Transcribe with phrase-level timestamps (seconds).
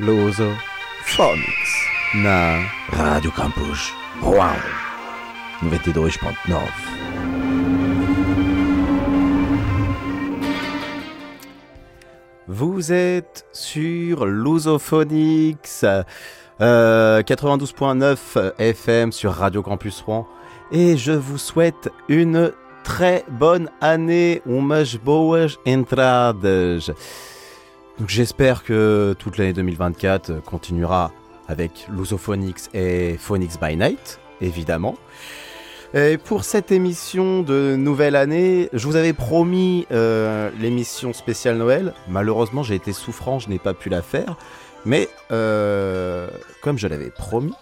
[0.00, 0.48] Loso
[1.04, 1.86] Phonics.
[2.14, 2.62] Na.
[2.88, 3.92] Rádio Campus
[4.22, 4.56] Rouen.
[5.62, 6.56] 92.9
[12.48, 15.84] Vous êtes sur Lusophonics
[16.62, 20.26] euh, 92.9 FM sur Radio Campus Rouen.
[20.72, 22.52] Et je vous souhaite une
[22.84, 24.40] très bonne année.
[24.46, 26.90] Umas boas entradas.
[28.08, 31.12] J'espère que toute l'année 2024 continuera
[31.48, 34.96] avec Lusophonics et Phonics by Night, évidemment.
[35.92, 41.92] Et pour cette émission de nouvelle année, je vous avais promis euh, l'émission spéciale Noël.
[42.08, 44.36] Malheureusement, j'ai été souffrant, je n'ai pas pu la faire.
[44.86, 46.28] Mais euh,
[46.62, 47.54] comme je l'avais promis,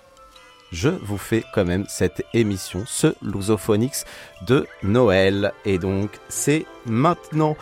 [0.71, 4.05] je vous fais quand même cette émission, ce Lusophonics
[4.47, 5.53] de Noël.
[5.65, 7.57] Et donc, c'est maintenant.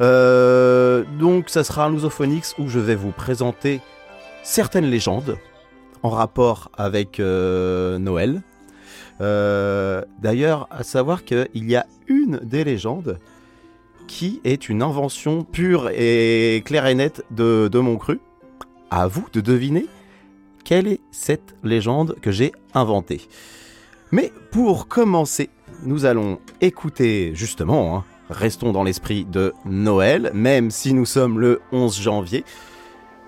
[0.00, 3.80] Euh, donc, ça sera un Lusophonics où je vais vous présenter
[4.42, 5.38] certaines légendes
[6.02, 8.42] en rapport avec euh, Noël.
[9.20, 13.18] Euh, D'ailleurs, à savoir qu'il y a une des légendes
[14.06, 18.20] qui est une invention pure et claire et nette de, de mon cru.
[18.90, 19.86] À vous de deviner
[20.64, 23.22] quelle est cette légende que j'ai inventée.
[24.12, 25.50] Mais pour commencer,
[25.82, 31.60] nous allons écouter justement, hein, restons dans l'esprit de Noël, même si nous sommes le
[31.72, 32.44] 11 janvier.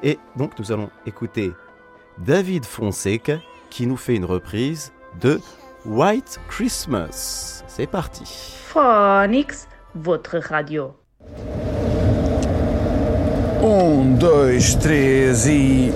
[0.02, 1.52] Et donc nous allons écouter
[2.18, 3.38] David Fonseca
[3.70, 5.40] qui nous fait une reprise de
[5.84, 7.64] White Christmas.
[7.66, 8.24] C'est parti.
[8.66, 10.94] Phonics, votre radio.
[13.62, 15.92] Um, dois, três e.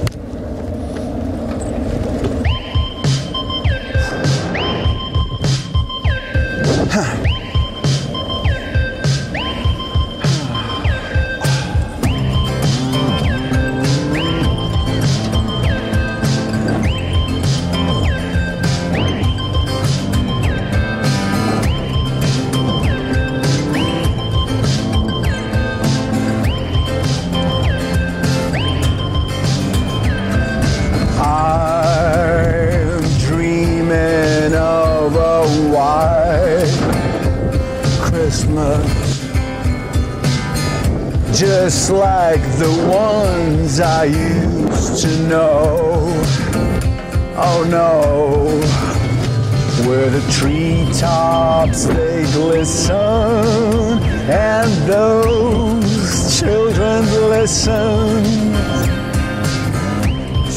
[52.63, 58.23] they glisten and those children listen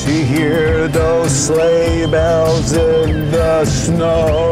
[0.03, 4.44] to hear those sleigh bells in the snow.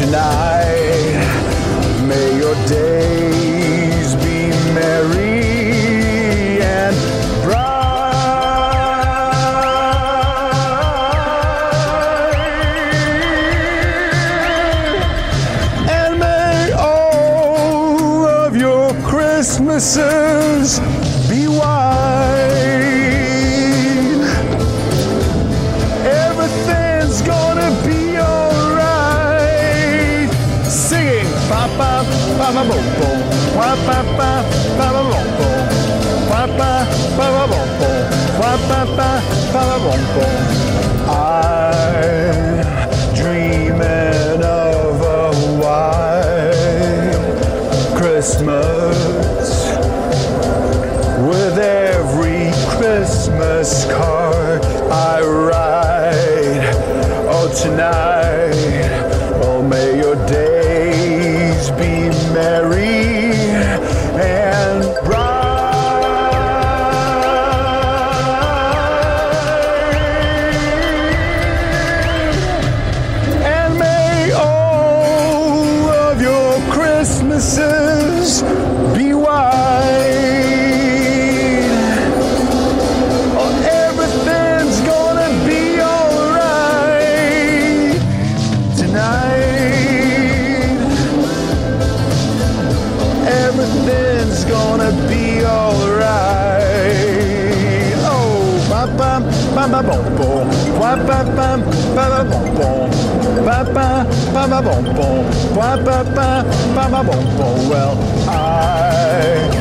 [0.00, 0.59] Tonight.
[41.08, 42.64] I'm
[43.14, 46.54] dreaming of a white
[47.96, 48.96] Christmas
[51.28, 56.74] with every Christmas card I write.
[57.28, 58.09] Oh, tonight,
[103.64, 105.24] pa pa ba bom bom,
[105.54, 106.28] pa pa pa
[106.74, 107.56] pa ba bom bom.
[107.68, 107.94] Well,
[108.28, 109.59] I.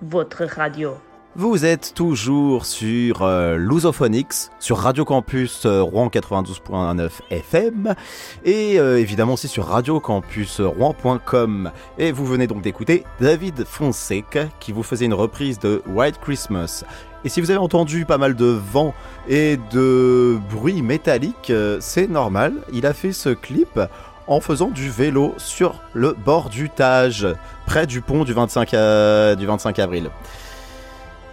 [0.00, 0.92] Votre radio.
[1.34, 7.96] Vous êtes toujours sur euh, Lusophonix, sur Radio Campus euh, Rouen 92.9 FM
[8.44, 11.72] et euh, évidemment aussi sur radiocampusrouen.com.
[11.98, 16.84] Et vous venez donc d'écouter David Fonseca qui vous faisait une reprise de White Christmas.
[17.24, 18.94] Et si vous avez entendu pas mal de vent
[19.28, 23.80] et de bruit métallique, euh, c'est normal, il a fait ce clip
[24.26, 27.26] en faisant du vélo sur le bord du Tage,
[27.66, 30.10] près du pont du 25, euh, du 25 avril.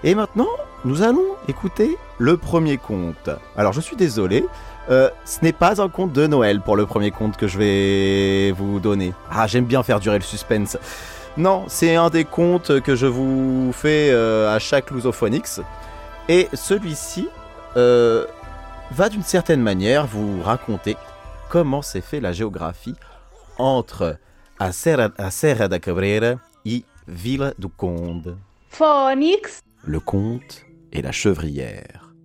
[0.03, 0.47] Et maintenant,
[0.83, 3.29] nous allons écouter le premier conte.
[3.55, 4.45] Alors, je suis désolé,
[4.89, 8.51] euh, ce n'est pas un conte de Noël pour le premier conte que je vais
[8.51, 9.13] vous donner.
[9.31, 10.77] Ah, j'aime bien faire durer le suspense.
[11.38, 15.61] Non, c'est un des contes que je vous fais euh, à chaque Lusophonix.
[16.27, 17.29] Et celui-ci
[17.75, 20.97] va d'une certaine manière vous raconter
[21.51, 22.95] comment s'est fait la géographie
[23.57, 24.18] entre
[24.57, 28.38] a Serra, a Serra da Cabreira et Vila do Conde.
[28.69, 32.15] Phonix, Le conte et la chevrière.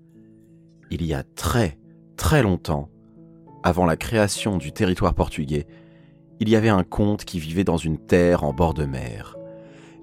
[0.93, 1.77] Il y a très,
[2.17, 2.89] très longtemps,
[3.65, 5.67] avant la création du territoire portugais,
[6.39, 9.37] il y avait un comte qui vivait dans une terre en bord de mer.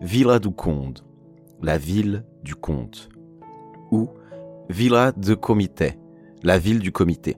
[0.02, 1.00] Vila do Conde,
[1.62, 3.08] la ville du comte.
[3.90, 4.10] Ou
[4.68, 5.98] Vila de Comité,
[6.44, 7.38] la ville du comité.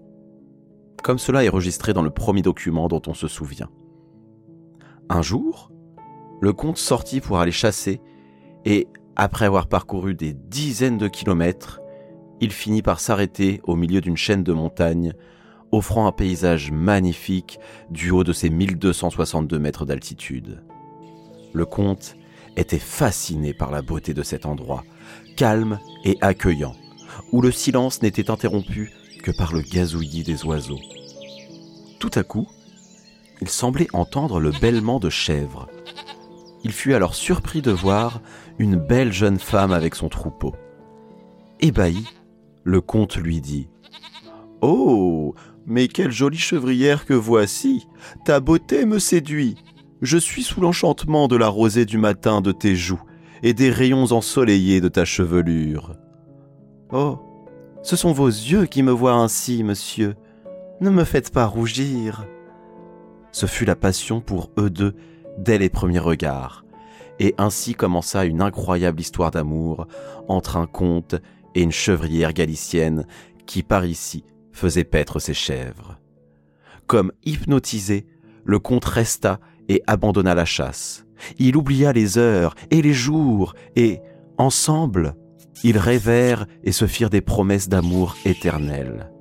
[1.05, 3.69] Comme cela est registré dans le premier document dont on se souvient.
[5.07, 5.69] Un jour,
[6.41, 8.01] le comte sortit pour aller chasser
[8.65, 11.79] et, après avoir parcouru des dizaines de kilomètres,
[12.41, 15.13] il finit par s'arrêter au milieu d'une chaîne de montagnes,
[15.71, 17.59] offrant un paysage magnifique
[17.91, 20.63] du haut de ses 1262 mètres d'altitude.
[21.53, 22.15] Le comte
[22.57, 24.83] était fasciné par la beauté de cet endroit,
[25.37, 26.73] calme et accueillant,
[27.31, 28.91] où le silence n'était interrompu
[29.31, 30.79] par le gazouillis des oiseaux.
[31.99, 32.47] Tout à coup,
[33.41, 35.67] il semblait entendre le bêlement de chèvres.
[36.63, 38.21] Il fut alors surpris de voir
[38.57, 40.55] une belle jeune femme avec son troupeau.
[41.59, 42.05] Ébahi,
[42.63, 43.67] le comte lui dit
[44.61, 45.35] Oh,
[45.65, 47.87] mais quelle jolie chevrière que voici
[48.23, 49.55] Ta beauté me séduit.
[50.01, 53.01] Je suis sous l'enchantement de la rosée du matin de tes joues
[53.43, 55.95] et des rayons ensoleillés de ta chevelure.
[56.91, 57.19] Oh,
[57.85, 60.15] ce sont vos yeux qui me voient ainsi, monsieur.
[60.81, 62.25] Ne me faites pas rougir.
[63.31, 64.95] Ce fut la passion pour eux deux
[65.37, 66.65] dès les premiers regards,
[67.19, 69.85] et ainsi commença une incroyable histoire d'amour
[70.27, 71.13] entre un comte
[71.53, 73.05] et une chevrière galicienne
[73.45, 75.99] qui par ici faisait paître ses chèvres.
[76.87, 78.07] Comme hypnotisé,
[78.45, 79.39] le comte resta
[79.69, 81.05] et abandonna la chasse.
[81.37, 84.01] Il oublia les heures et les jours, et,
[84.39, 85.15] ensemble,
[85.63, 89.11] ils rêvèrent et se firent des promesses d'amour éternel.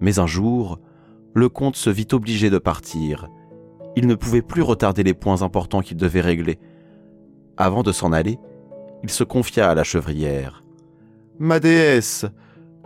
[0.00, 0.78] Mais un jour,
[1.34, 3.28] le comte se vit obligé de partir.
[3.96, 6.58] Il ne pouvait plus retarder les points importants qu'il devait régler.
[7.56, 8.38] Avant de s'en aller,
[9.02, 10.64] il se confia à la chevrière.
[11.38, 12.26] Ma déesse,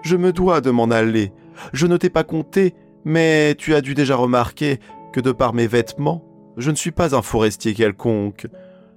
[0.02, 1.32] je me dois de m'en aller.
[1.72, 2.74] Je ne t'ai pas compté,
[3.04, 4.78] mais tu as dû déjà remarquer
[5.12, 6.24] que de par mes vêtements,
[6.56, 8.46] je ne suis pas un forestier quelconque.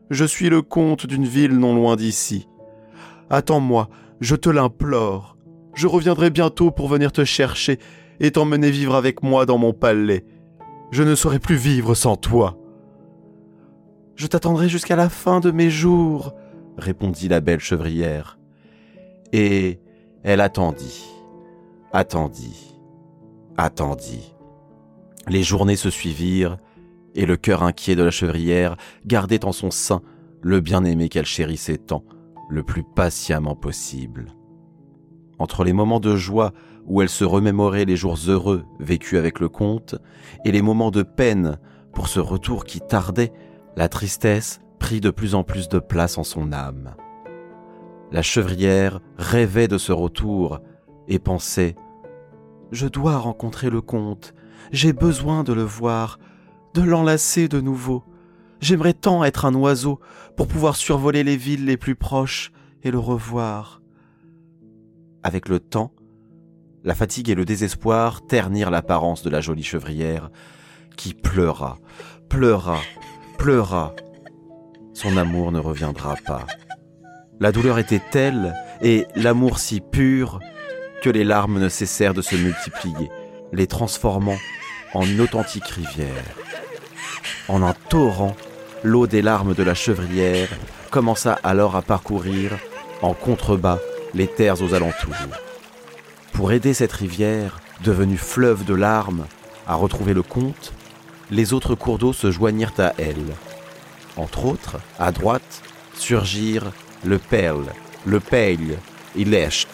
[0.09, 2.47] Je suis le comte d'une ville non loin d'ici.
[3.33, 3.89] Attends-moi,
[4.21, 5.37] je te l'implore.
[5.73, 7.79] Je reviendrai bientôt pour venir te chercher
[8.19, 10.23] et t'emmener vivre avec moi dans mon palais.
[10.91, 12.59] Je ne saurais plus vivre sans toi.
[14.15, 16.35] Je t'attendrai jusqu'à la fin de mes jours,
[16.77, 18.37] répondit la belle chevrière.
[19.31, 19.79] Et
[20.21, 21.03] elle attendit,
[21.91, 22.77] attendit,
[23.57, 24.35] attendit.
[25.27, 26.57] Les journées se suivirent,
[27.15, 30.03] et le cœur inquiet de la chevrière gardait en son sein
[30.43, 32.03] le bien-aimé qu'elle chérissait tant,
[32.49, 34.33] le plus patiemment possible.
[35.39, 36.53] Entre les moments de joie
[36.85, 39.95] où elle se remémorait les jours heureux vécus avec le comte,
[40.45, 41.57] et les moments de peine
[41.93, 43.31] pour ce retour qui tardait,
[43.75, 46.95] la tristesse prit de plus en plus de place en son âme.
[48.11, 50.59] La chevrière rêvait de ce retour
[51.07, 51.75] et pensait
[52.71, 54.33] Je dois rencontrer le comte,
[54.71, 56.19] j'ai besoin de le voir,
[56.73, 58.03] de l'enlacer de nouveau.
[58.63, 59.99] J'aimerais tant être un oiseau
[60.37, 63.81] pour pouvoir survoler les villes les plus proches et le revoir.
[65.21, 65.91] Avec le temps,
[66.85, 70.31] la fatigue et le désespoir ternirent l'apparence de la jolie chevrière,
[70.95, 71.77] qui pleura,
[72.29, 72.79] pleura,
[73.37, 73.93] pleura.
[74.93, 76.47] Son amour ne reviendra pas.
[77.41, 80.39] La douleur était telle et l'amour si pur
[81.01, 83.11] que les larmes ne cessèrent de se multiplier,
[83.51, 84.37] les transformant
[84.93, 86.23] en une authentique rivière.
[87.49, 88.37] En un torrent,
[88.83, 90.49] l'eau des larmes de la chevrière
[90.91, 92.51] commença alors à parcourir
[93.01, 93.79] en contrebas
[94.13, 95.15] les terres aux alentours.
[96.33, 99.25] Pour aider cette rivière, devenue fleuve de larmes,
[99.67, 100.73] à retrouver le comte,
[101.31, 103.33] les autres cours d'eau se joignirent à elle.
[104.17, 105.61] Entre autres, à droite,
[105.95, 106.71] surgir
[107.03, 107.65] le perle,
[108.05, 108.77] le peil
[109.17, 109.67] et l'est.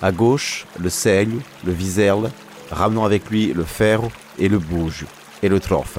[0.00, 2.30] À gauche, le seigle, le viserle,
[2.70, 4.00] ramenant avec lui le fer
[4.38, 5.04] et le bouge
[5.42, 5.98] et le trophe.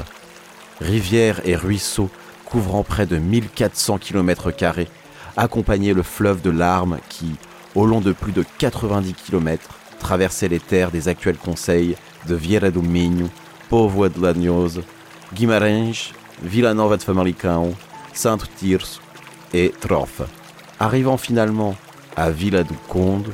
[0.81, 2.09] Rivières et ruisseaux
[2.53, 4.51] couvrant près de 1400 km,
[5.35, 7.31] accompagnaient le fleuve de larmes qui,
[7.73, 11.95] au long de plus de 90 km, traversait les terres des actuels conseils
[12.27, 13.27] de Vieira do Minho,
[13.69, 14.83] Povoa de Lanhoso,
[15.33, 17.73] Guimarães, Vila Nova de Famalicão,
[18.13, 19.01] Santo Tirso
[19.51, 20.21] et Trofe,
[20.79, 21.75] arrivant finalement
[22.15, 23.33] à Villa do Conde,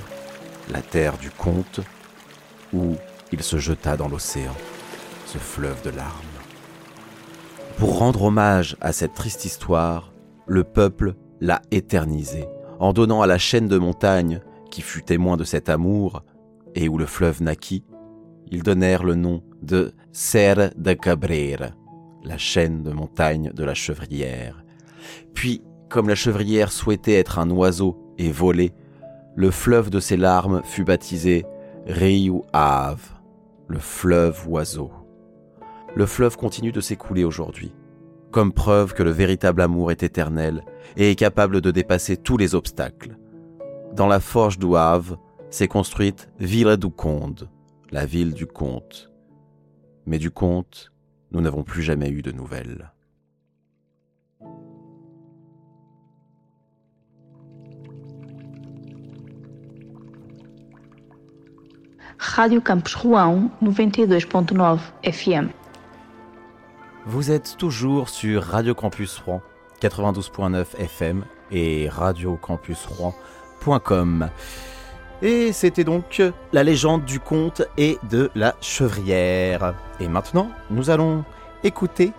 [0.71, 1.81] la terre du comte,
[2.71, 2.95] où
[3.33, 4.55] il se jeta dans l'océan,
[5.25, 6.28] ce fleuve de larmes.
[7.79, 10.11] Pour rendre hommage à cette triste histoire,
[10.47, 12.45] le peuple l'a éternisé,
[12.77, 16.23] en donnant à la chaîne de montagnes qui fut témoin de cet amour
[16.75, 17.85] et où le fleuve naquit,
[18.51, 21.69] ils donnèrent le nom de Serre de Cabrera,
[22.25, 24.61] la chaîne de montagnes de la chevrière.
[25.33, 28.73] Puis, comme la chevrière souhaitait être un oiseau et voler,
[29.37, 31.45] le fleuve de ses larmes fut baptisé
[31.87, 33.09] Rio Ave,
[33.69, 34.91] le fleuve oiseau.
[35.99, 37.73] Le fleuve continue de s'écouler aujourd'hui,
[38.31, 40.63] comme preuve que le véritable amour est éternel
[40.95, 43.17] et est capable de dépasser tous les obstacles.
[43.91, 45.17] Dans la forge d'Ouave
[45.49, 47.49] s'est construite Villa do Conde,
[47.91, 49.11] la ville du comte.
[50.05, 50.93] Mais du comte,
[51.33, 52.93] nous n'avons plus jamais eu de nouvelles.
[62.17, 65.49] Rádio Campus Rouen 92.9 FM.
[67.11, 69.41] Vous êtes toujours sur Radio Campus Rouen
[69.81, 74.29] 92.9 FM et radiocampusrouen.com.
[75.23, 76.21] Et c'était donc
[76.53, 79.73] la légende du conte et de la chevrière.
[79.99, 81.25] Et maintenant, nous allons
[81.63, 82.13] écouter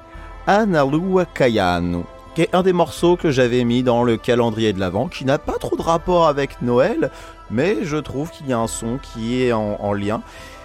[0.49, 2.05] Analua Kayano,
[2.35, 5.39] qui est un des morceaux que j'avais mis dans le calendrier de l'Avent, qui n'a
[5.39, 7.13] pas trop de rapport avec Noël,
[7.49, 10.21] mais je trouve qu'il y a un son qui est en, en lien.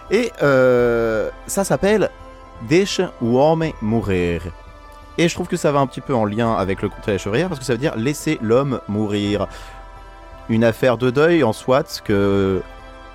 [0.09, 2.09] Et euh, ça s'appelle
[2.61, 4.41] Deixa o homem morrer.
[5.17, 7.13] Et je trouve que ça va un petit peu en lien avec le conte de
[7.13, 9.47] la chevrière, parce que ça veut dire laisser l'homme mourir.
[10.49, 12.61] Une affaire de deuil en soit que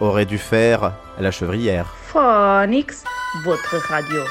[0.00, 1.94] aurait dû faire la chevrière.
[2.06, 3.04] Phonix,
[3.44, 4.22] votre radio.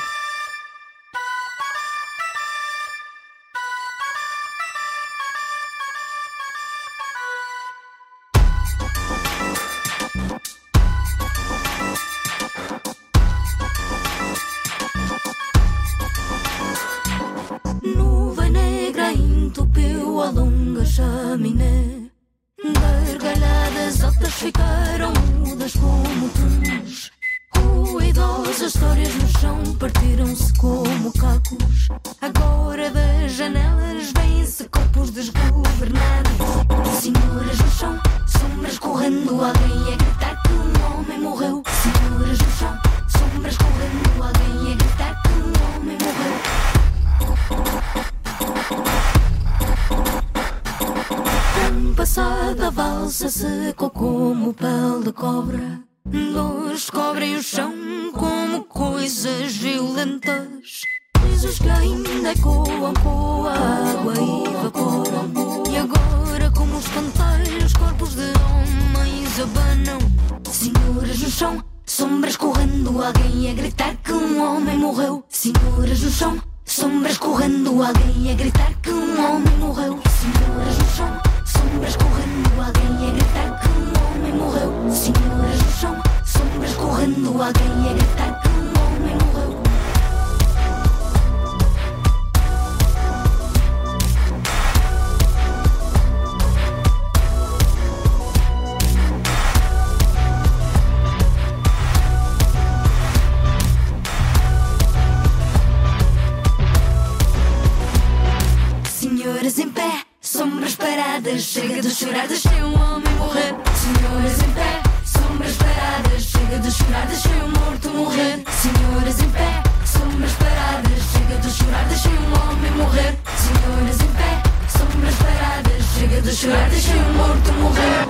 [109.29, 113.53] Senhoras em pé, sombras paradas, chega de chorar, deixei um homem morrer.
[113.75, 118.43] Senhoras em pé, sombras paradas, chega de chorar, deixei um morto morrer.
[118.49, 123.19] Senhoras em pé, sombras paradas, chega de chorar, deixei um homem morrer.
[123.37, 128.09] Senhoras em pé, sombras paradas, chega de chorar, deixei um morto morrer.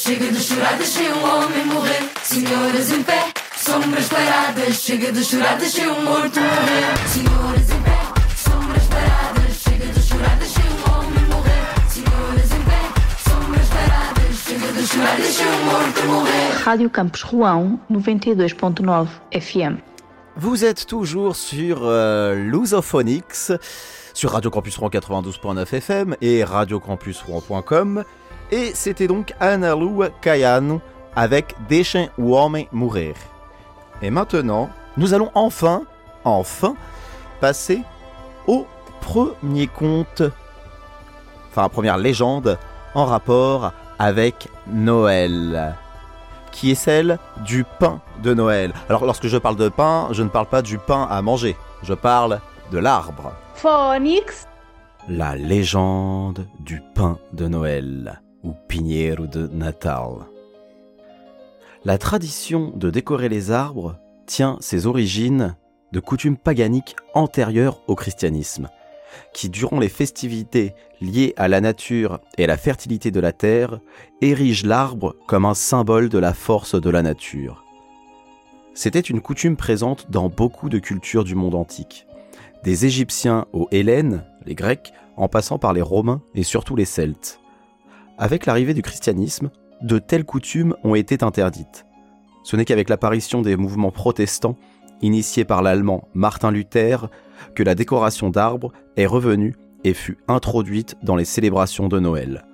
[0.00, 2.10] Chega de chorar, deixei um homem morrer.
[2.22, 4.76] Senhoras em pé, sombras paradas.
[4.76, 7.08] Chega de chorar, deixei um morto morrer.
[7.08, 7.98] Senhoras em pé,
[8.36, 9.56] sombras paradas.
[9.62, 11.90] Chega de chorar, deixei um homem morrer.
[11.90, 12.82] Senhoras em pé,
[13.28, 14.36] sombras paradas.
[14.46, 16.62] Chega de chorar, deixei um morto morrer.
[16.64, 19.76] Rádio Campus Rouen 92.9 FM.
[20.36, 23.52] Vous êtes toujours sur euh, Lusophonics,
[24.14, 28.04] sur Radio Campus Rouen 92.9 FM et radiocampusrouen.com.
[28.50, 30.80] Et c'était donc Analu Kayan
[31.14, 33.14] avec Deixem o Homem Mourir.
[34.02, 35.82] Et maintenant, nous allons enfin,
[36.24, 36.74] enfin,
[37.40, 37.82] passer
[38.46, 38.66] au
[39.00, 40.22] premier conte,
[41.50, 42.58] enfin, première légende
[42.94, 45.74] en rapport avec Noël,
[46.52, 48.72] qui est celle du pain de Noël.
[48.88, 51.94] Alors, lorsque je parle de pain, je ne parle pas du pain à manger, je
[51.94, 52.40] parle
[52.72, 53.32] de l'arbre.
[53.54, 54.46] Phonics.
[55.08, 60.26] La légende du pain de Noël, ou Pinheiro de Natal.
[61.84, 65.56] La tradition de décorer les arbres tient ses origines
[65.92, 68.68] de coutumes paganiques antérieures au christianisme,
[69.32, 73.80] qui durant les festivités liées à la nature et à la fertilité de la terre,
[74.20, 77.64] érigent l'arbre comme un symbole de la force de la nature.
[78.74, 82.06] C'était une coutume présente dans beaucoup de cultures du monde antique,
[82.62, 87.40] des Égyptiens aux Hélènes, les Grecs, en passant par les Romains et surtout les Celtes.
[88.20, 91.86] Avec l'arrivée du christianisme, de telles coutumes ont été interdites.
[92.44, 94.58] Ce n'est qu'avec l'apparition des mouvements protestants,
[95.00, 97.08] initiés par l'allemand Martin Luther,
[97.54, 102.44] que la décoration d'arbres est revenue et fut introduite dans les célébrations de Noël.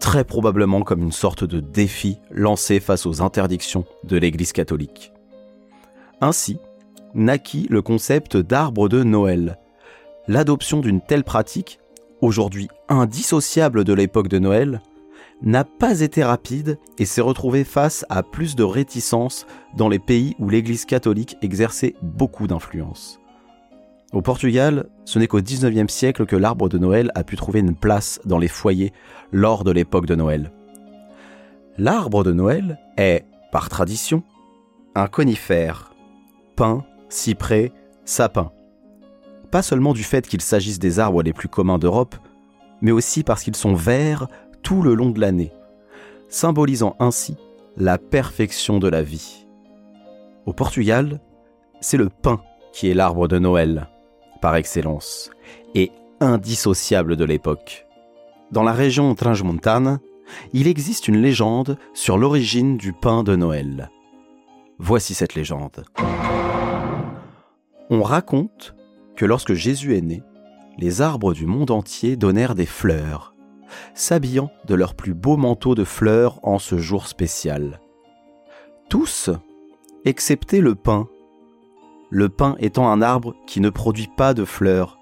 [0.00, 5.12] Très probablement comme une sorte de défi lancé face aux interdictions de l'Église catholique.
[6.20, 6.58] Ainsi,
[7.14, 9.60] naquit le concept d'arbre de Noël.
[10.26, 11.78] L'adoption d'une telle pratique,
[12.20, 14.80] aujourd'hui indissociable de l'époque de Noël,
[15.42, 19.46] n'a pas été rapide et s'est retrouvée face à plus de réticence
[19.76, 23.20] dans les pays où l'Église catholique exerçait beaucoup d'influence.
[24.12, 27.74] Au Portugal, ce n'est qu'au XIXe siècle que l'arbre de Noël a pu trouver une
[27.74, 28.92] place dans les foyers
[29.32, 30.52] lors de l'époque de Noël.
[31.76, 34.22] L'arbre de Noël est, par tradition,
[34.94, 35.92] un conifère,
[36.54, 37.72] pin, cyprès,
[38.04, 38.52] sapin.
[39.50, 42.16] Pas seulement du fait qu'il s'agisse des arbres les plus communs d'Europe,
[42.80, 44.28] mais aussi parce qu'ils sont verts
[44.74, 45.52] le long de l'année,
[46.28, 47.36] symbolisant ainsi
[47.76, 49.46] la perfection de la vie.
[50.44, 51.20] Au Portugal,
[51.80, 52.40] c'est le pin
[52.72, 53.88] qui est l'arbre de Noël,
[54.40, 55.30] par excellence,
[55.74, 57.86] et indissociable de l'époque.
[58.50, 59.98] Dans la région Transmontane,
[60.52, 63.90] il existe une légende sur l'origine du pain de Noël.
[64.78, 65.84] Voici cette légende.
[67.88, 68.74] On raconte
[69.16, 70.22] que lorsque Jésus est né,
[70.78, 73.35] les arbres du monde entier donnèrent des fleurs,
[73.94, 77.80] s'habillant de leurs plus beaux manteaux de fleurs en ce jour spécial.
[78.88, 79.30] Tous,
[80.04, 81.08] excepté le pin.
[82.10, 84.98] Le pin étant un arbre qui ne produit pas de fleurs.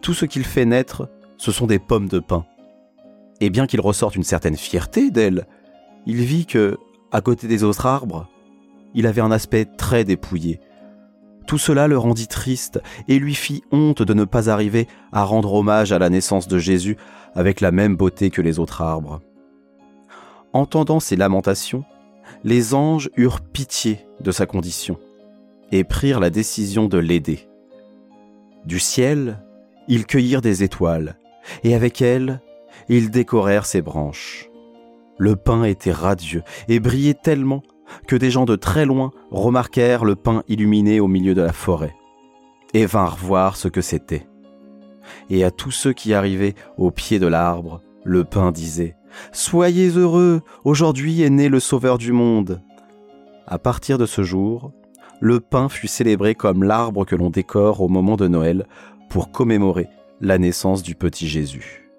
[0.00, 2.44] Tout ce qu'il fait naître, ce sont des pommes de pin.
[3.40, 5.46] Et bien qu'il ressorte une certaine fierté d'elle,
[6.06, 6.78] il vit que,
[7.12, 8.28] à côté des autres arbres,
[8.94, 10.60] il avait un aspect très dépouillé.
[11.50, 15.52] Tout cela le rendit triste et lui fit honte de ne pas arriver à rendre
[15.52, 16.96] hommage à la naissance de Jésus
[17.34, 19.20] avec la même beauté que les autres arbres.
[20.52, 21.82] Entendant ces lamentations,
[22.44, 24.96] les anges eurent pitié de sa condition
[25.72, 27.48] et prirent la décision de l'aider.
[28.64, 29.42] Du ciel,
[29.88, 31.18] ils cueillirent des étoiles,
[31.64, 32.40] et avec elles,
[32.88, 34.48] ils décorèrent ses branches.
[35.18, 37.64] Le pain était radieux et brillait tellement
[38.06, 41.94] que des gens de très loin remarquèrent le pain illuminé au milieu de la forêt,
[42.74, 44.26] et vinrent voir ce que c'était.
[45.28, 48.96] Et à tous ceux qui arrivaient au pied de l'arbre, le pain disait
[49.32, 52.62] Soyez heureux, aujourd'hui est né le Sauveur du monde.
[53.46, 54.72] À partir de ce jour,
[55.20, 58.66] le pain fut célébré comme l'arbre que l'on décore au moment de Noël
[59.08, 59.88] pour commémorer
[60.20, 61.90] la naissance du petit Jésus.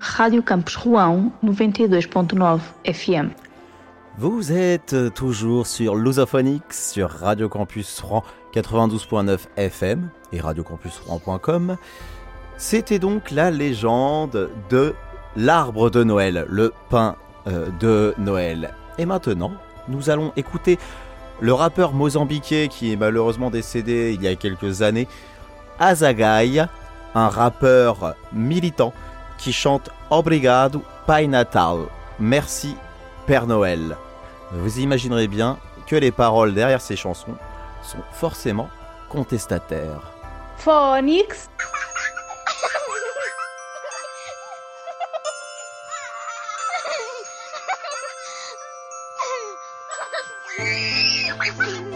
[0.00, 3.30] Rádio Campus Rouen 92.9 FM.
[4.16, 8.22] Vous êtes toujours sur Lusophonics, sur Radio Campus Rouen
[8.54, 11.76] 92.9 FM et radiocampusrouen.com.
[12.56, 14.94] C'était donc la légende de
[15.34, 17.16] l'arbre de Noël, le pain
[17.48, 18.74] euh, de Noël.
[18.98, 19.54] Et maintenant,
[19.88, 20.78] nous allons écouter
[21.40, 25.08] le rappeur mozambiquais qui est malheureusement décédé il y a quelques années,
[25.80, 26.64] Azagai,
[27.16, 28.92] un rappeur militant
[29.38, 31.78] qui chante Obrigado Pai Natal.
[32.20, 32.76] Merci
[33.26, 33.96] Père Noël.
[34.52, 37.36] Vous imaginerez bien que les paroles derrière ces chansons
[37.82, 38.68] sont forcément
[39.08, 40.12] contestataires.
[40.58, 41.48] Phonics.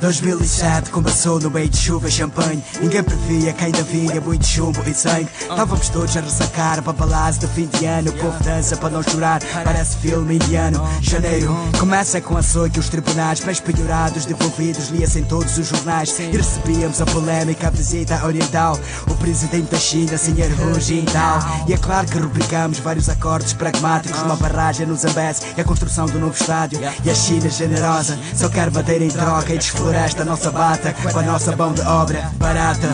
[0.00, 2.64] 2007 começou no meio de chuva e champanhe.
[2.80, 5.28] Ninguém previa que ainda vinha muito chumbo e sangue.
[5.38, 8.10] Estávamos todos a ressacar para balanço de fim de ano.
[8.10, 10.82] O povo dança para não chorar, parece filme indiano.
[11.02, 16.18] Janeiro começa com açoite os tribunais Mais penhorados, devolvidos, lia-se em todos os jornais.
[16.18, 18.78] E recebíamos a polémica, a visita oriental.
[19.06, 21.40] O presidente da China, senhor Hu Jintao.
[21.68, 26.06] E é claro que rubricamos vários acordes pragmáticos Uma barragem nos Zambés e a construção
[26.06, 26.80] do novo estádio.
[27.04, 29.58] E a China generosa só quer bater em troca E
[29.90, 32.88] desfloresta a nossa bata com a nossa mão de obra barata.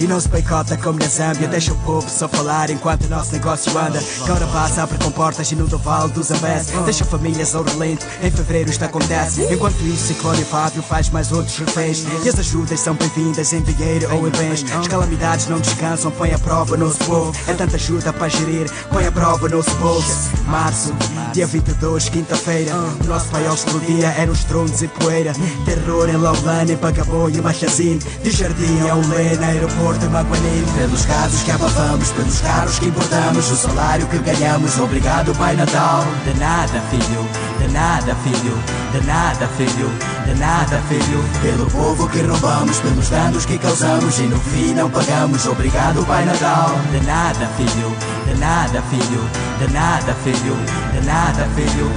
[0.00, 3.34] E não se boicota como na Zâmbia Deixa o povo só falar enquanto o nosso
[3.34, 4.02] negócio anda.
[4.24, 8.06] Agora passa, abre com portas e no do Vale dos Zambés Deixa famílias ao relento,
[8.22, 12.06] em fevereiro isto acontece Enquanto isso, Ciclone Fábio faz mais outros reféns.
[12.24, 14.64] E as ajudas são bem-vindas em dinheiro ou em bens.
[14.72, 17.32] As calamidades não descansam, põe a prova no nosso povo.
[17.46, 20.30] É tanta ajuda para gerir, põe a prova no nosso bolso.
[20.46, 20.94] Março,
[21.32, 22.74] dia 22, quinta-feira.
[22.74, 25.32] O nosso paiol explodia, eram os tronos e poeira.
[25.64, 28.00] Terror em Laulane, Pagabou e Machazine.
[28.22, 30.64] De Jardim a Ulena, aeroporto de Maguanim.
[30.76, 36.04] Pelos casos que abafamos, pelos carros que importamos O salário que ganhamos, obrigado Pai Natal.
[36.24, 37.26] De nada filho,
[37.70, 38.58] de nada filho,
[38.92, 39.88] de nada filho,
[40.26, 41.24] de nada filho.
[41.40, 46.24] Pelo povo que roubamos, pelos danos que causamos E no fim não pagamos, obrigado Pai
[46.24, 46.70] Natal.
[46.90, 49.22] De nada filho, de nada filho,
[49.60, 50.56] de nada filho,
[50.92, 51.90] de nada filho.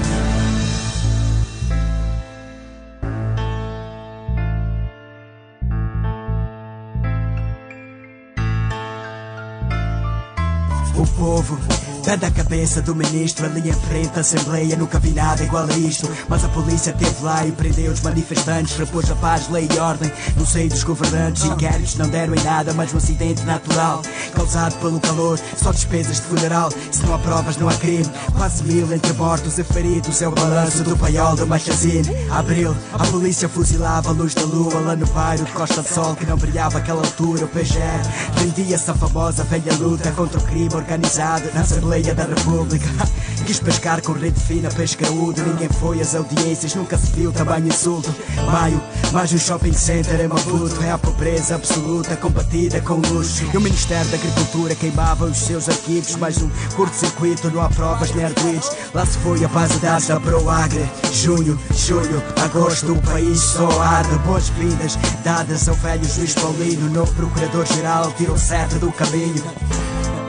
[10.95, 11.57] O povo
[12.03, 15.77] Pede a cabeça do ministro ali em frente à Assembleia Nunca vi nada igual a
[15.77, 16.09] isto.
[16.27, 20.11] Mas a polícia esteve lá e prendeu os manifestantes Repôs a paz, lei e ordem.
[20.35, 24.01] No seio dos governantes Inquéritos não deram em nada Mas um acidente natural
[24.35, 26.69] Causado pelo calor Só despesas de funeral.
[26.91, 28.05] Se não há provas não há crime.
[28.35, 32.09] Quase mil entre mortos e feridos É o balanço do paiol do Machazine.
[32.31, 36.15] Abril A polícia fuzilava a luz da lua Lá no bairro de Costa de Sol
[36.17, 38.01] Que não brilhava aquela altura O PGR
[38.35, 42.87] Vendia-se famosa velha luta Contra o crime organizado Na Assembleia da República.
[43.45, 48.13] Quis pescar com rede fina, pescaúdo Ninguém foi às audiências, nunca se viu tamanho insulto.
[48.51, 53.43] Maio, mais um shopping center em Maputo É a pobreza absoluta, combatida com luxo.
[53.53, 58.11] E o Ministério da Agricultura queimava os seus arquivos Mais um curto-circuito, não há provas
[58.15, 58.71] nem arguidos.
[58.93, 64.17] Lá se foi a base das da Proagre Junho, julho, agosto, o país só arde.
[64.19, 69.43] Boas-vindas dadas ao velho juiz Paulino Novo procurador-geral tirou seta do caminho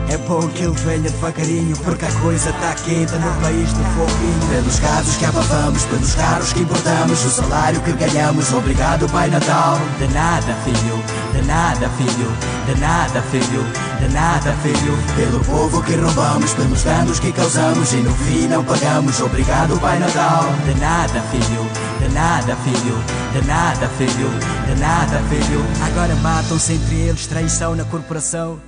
[0.09, 4.49] é bom que ele venha devagarinho Porque a coisa tá quente no país do foguinho.
[4.51, 9.79] Pelos casos que abafamos, pelos carros que importamos O salário que ganhamos, obrigado Pai Natal.
[9.99, 12.33] De nada filho, de nada filho
[12.67, 13.65] De nada filho,
[14.01, 14.99] de nada filho.
[15.17, 19.99] Pelo povo que roubamos, pelos danos que causamos E no fim não pagamos, obrigado Pai
[19.99, 20.45] Natal.
[20.67, 21.67] De nada filho,
[22.01, 22.99] de nada filho
[23.33, 24.31] De nada filho,
[24.67, 25.65] de nada filho.
[25.87, 28.61] Agora matam-se entre eles, traição na corporação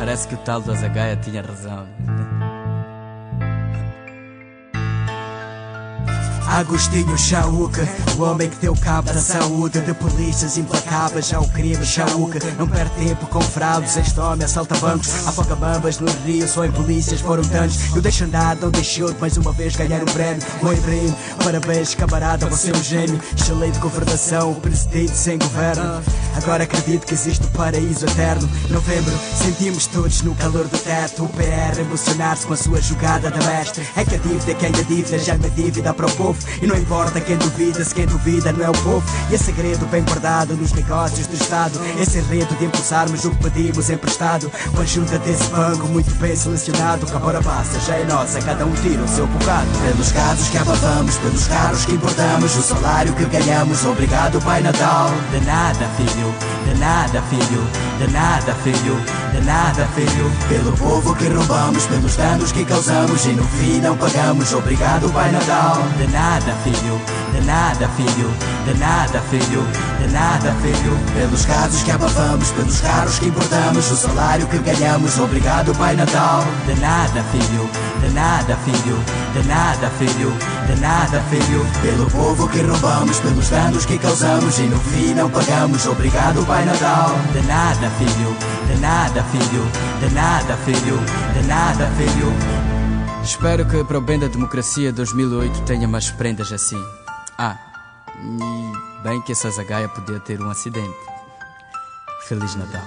[0.00, 1.86] Parece que o tal do Azagaia tinha razão.
[6.48, 7.86] Agostinho Chauca,
[8.18, 12.38] o homem que deu cabo da saúde de polícias implacáveis, já o crime Chauca.
[12.58, 16.72] Não perde tempo com fraudes, este homem assalta bancos, afoga bambas no rio, só em
[16.72, 17.94] polícias foram tantos.
[17.94, 20.42] Eu deixo andar, não deixou de mais uma vez ganhar um prémio.
[20.62, 23.20] Bom Ibrahim, parabéns camarada, você é um gênio.
[23.36, 26.02] Excelente governação, presidente sem governo.
[26.36, 28.48] Agora acredito que existe um paraíso eterno.
[28.68, 31.24] Novembro, sentimos todos no calor do teto.
[31.24, 33.86] O PR emocionar-se com a sua jogada da mestre.
[33.96, 36.38] É que a dívida, quem a dívida, já é dívida para o povo.
[36.62, 39.02] E não importa quem duvida, se quem duvida não é o povo.
[39.30, 41.80] E é segredo bem guardado nos negócios do Estado.
[42.00, 44.50] Esse enredo de impulsarmos o que pedimos emprestado.
[44.72, 47.06] Com a ajuda desse banco muito bem selecionado.
[47.06, 49.68] Que agora passa, já é nossa, cada um tira o seu bocado.
[49.82, 53.84] Pelos casos que abafamos, pelos carros que importamos, o salário que ganhamos.
[53.84, 55.10] Obrigado, Pai Natal.
[55.30, 55.88] De nada,
[56.66, 57.62] de nada, filho,
[57.98, 58.96] de nada, filho,
[59.32, 60.30] de nada, filho.
[60.48, 63.24] Pelo povo que roubamos, pelos danos que causamos.
[63.26, 64.52] E no fim não pagamos.
[64.52, 65.78] Obrigado, Pai Natal.
[65.98, 67.00] De nada nada, filho,
[67.32, 68.30] de nada, filho,
[68.64, 69.62] de nada, filho,
[69.98, 70.96] de nada, filho.
[71.14, 76.44] Pelos casos que abafamos, pelos carros que importamos, o salário que ganhamos, obrigado, Pai Natal.
[76.66, 77.68] De nada, filho,
[78.00, 78.96] de nada, filho,
[79.34, 80.32] de nada, filho,
[80.66, 81.66] de nada, filho.
[81.82, 86.64] Pelo povo que roubamos, pelos danos que causamos e no fim não pagamos, obrigado, Pai
[86.64, 87.10] Natal.
[87.32, 88.36] De nada, filho,
[88.66, 89.64] de nada, filho,
[90.00, 90.98] de nada, filho,
[91.34, 92.32] de nada, filho.
[93.22, 96.82] Espero que para o bem da democracia 2008 tenha mais prendas assim.
[97.38, 97.56] Ah,
[98.22, 100.96] e bem que essa zagaia podia ter um acidente.
[102.26, 102.82] Feliz Natal.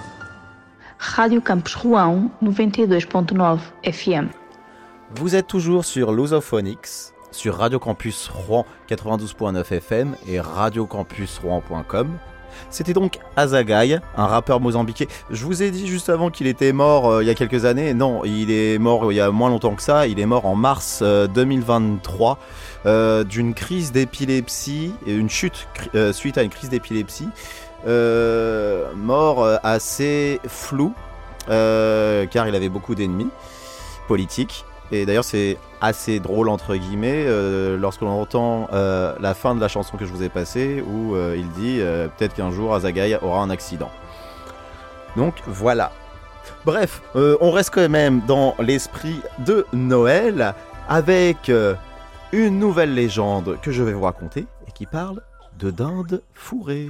[0.97, 4.42] Rádio Campus Rouen 92.9 FM.
[5.15, 12.17] Vous êtes toujours sur Lusophonics sur Radio Campus Rouen 92.9 FM et radiocampusrouen.com.
[12.69, 15.07] C'était donc Azagai, un rappeur mozambiquais.
[15.31, 17.93] Je vous ai dit juste avant qu'il était mort euh, il y a quelques années.
[17.93, 20.07] Non, il est mort il y a moins longtemps que ça.
[20.07, 22.37] Il est mort en mars euh, 2023
[22.85, 27.29] euh, d'une crise d'épilepsie, une chute euh, suite à une crise d'épilepsie.
[27.85, 30.93] Euh, mort euh, assez flou,
[31.49, 33.29] euh, car il avait beaucoup d'ennemis
[34.07, 34.65] politiques.
[34.93, 39.59] Et d'ailleurs, c'est assez drôle, entre guillemets, euh, lorsque l'on entend euh, la fin de
[39.59, 41.79] la chanson que je vous ai passée, où euh, il dit
[42.15, 43.89] peut-être qu'un jour Azagai aura un accident.
[45.17, 45.91] Donc voilà.
[46.63, 50.53] Bref, on reste quand même dans l'esprit de Noël
[50.87, 51.51] avec
[52.31, 55.23] une nouvelle légende que je vais vous raconter et qui parle
[55.57, 56.89] de dinde fourrée.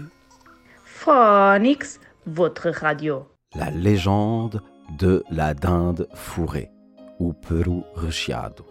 [0.84, 3.28] Phonics, votre radio.
[3.56, 4.62] La légende
[4.98, 6.70] de la dinde fourrée,
[7.20, 8.66] ou Peru rechiado.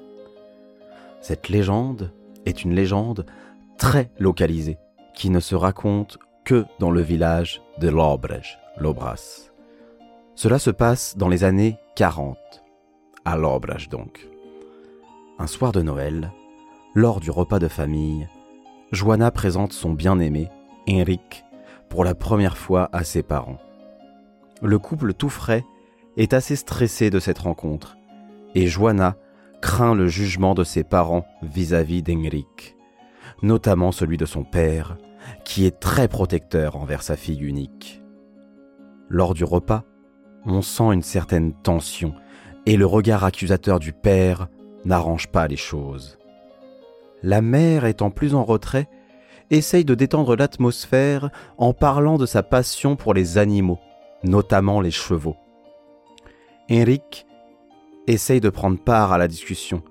[1.20, 2.12] Cette légende
[2.46, 3.26] est une légende
[3.78, 4.78] très localisée,
[5.14, 9.50] qui ne se raconte que dans le village de Lobres, Lobras.
[10.34, 12.36] Cela se passe dans les années 40,
[13.24, 14.28] à Lobras donc.
[15.38, 16.32] Un soir de Noël,
[16.94, 18.28] lors du repas de famille,
[18.90, 20.50] Joanna présente son bien-aimé,
[20.88, 21.44] Henrik,
[21.88, 23.58] pour la première fois à ses parents.
[24.60, 25.64] Le couple tout frais
[26.16, 27.96] est assez stressé de cette rencontre,
[28.54, 29.16] et Joanna
[29.60, 32.76] craint le jugement de ses parents vis-à-vis d'Henrik,
[33.42, 34.98] notamment celui de son père,
[35.44, 38.02] qui est très protecteur envers sa fille unique.
[39.08, 39.84] Lors du repas,
[40.44, 42.14] on sent une certaine tension,
[42.66, 44.48] et le regard accusateur du père
[44.84, 46.18] n'arrange pas les choses.
[47.22, 48.88] La mère, étant plus en retrait,
[49.50, 53.78] essaye de détendre l'atmosphère en parlant de sa passion pour les animaux,
[54.24, 55.36] notamment les chevaux.
[58.06, 59.82] Essaye de prendre part à la discussion,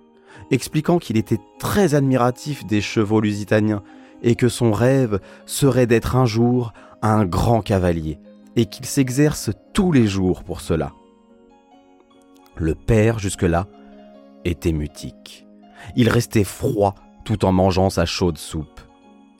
[0.51, 3.83] expliquant qu'il était très admiratif des chevaux lusitaniens
[4.21, 8.19] et que son rêve serait d'être un jour un grand cavalier
[8.55, 10.93] et qu'il s'exerce tous les jours pour cela.
[12.55, 13.67] Le père, jusque-là,
[14.45, 15.47] était mutique.
[15.95, 16.95] Il restait froid
[17.25, 18.81] tout en mangeant sa chaude soupe,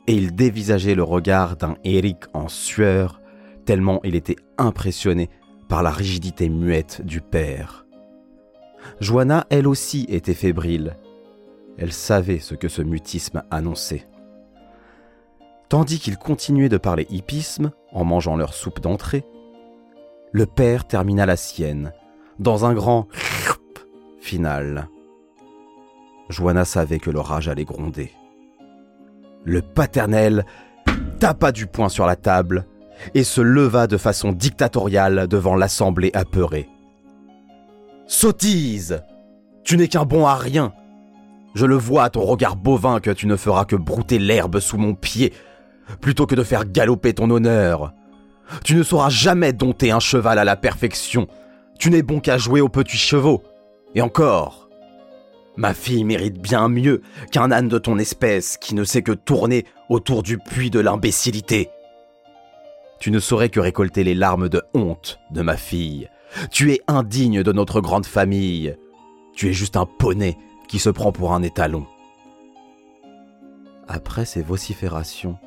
[0.06, 3.20] et il dévisageait le regard d'un Eric en sueur,
[3.64, 5.28] tellement il était impressionné
[5.68, 7.86] par la rigidité muette du père.
[9.00, 10.96] Joanna, elle aussi, était fébrile.
[11.78, 14.06] Elle savait ce que ce mutisme annonçait.
[15.68, 19.24] Tandis qu'ils continuaient de parler hippisme en mangeant leur soupe d'entrée,
[20.32, 21.92] le père termina la sienne
[22.38, 23.08] dans un grand
[24.20, 24.88] final.
[26.28, 28.12] Joanna savait que l'orage allait gronder.
[29.44, 30.44] Le paternel
[31.18, 32.66] tapa du poing sur la table
[33.14, 36.68] et se leva de façon dictatoriale devant l'assemblée apeurée.
[38.12, 39.02] Sottise
[39.64, 40.74] Tu n'es qu'un bon à rien
[41.54, 44.76] Je le vois à ton regard bovin que tu ne feras que brouter l'herbe sous
[44.76, 45.32] mon pied,
[46.02, 47.94] plutôt que de faire galoper ton honneur.
[48.64, 51.26] Tu ne sauras jamais dompter un cheval à la perfection.
[51.78, 53.42] Tu n'es bon qu'à jouer aux petits chevaux.
[53.94, 54.68] Et encore,
[55.56, 59.64] ma fille mérite bien mieux qu'un âne de ton espèce qui ne sait que tourner
[59.88, 61.70] autour du puits de l'imbécilité.
[63.00, 66.10] Tu ne saurais que récolter les larmes de honte de ma fille.
[66.50, 68.76] Tu es indigne de notre grande famille.
[69.34, 70.36] Tu es juste un poney
[70.68, 71.86] qui se prend pour un étalon.
[73.88, 75.38] Après ces vociférations,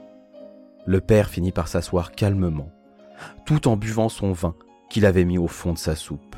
[0.86, 2.70] le père finit par s'asseoir calmement,
[3.46, 4.56] tout en buvant son vin
[4.90, 6.36] qu'il avait mis au fond de sa soupe.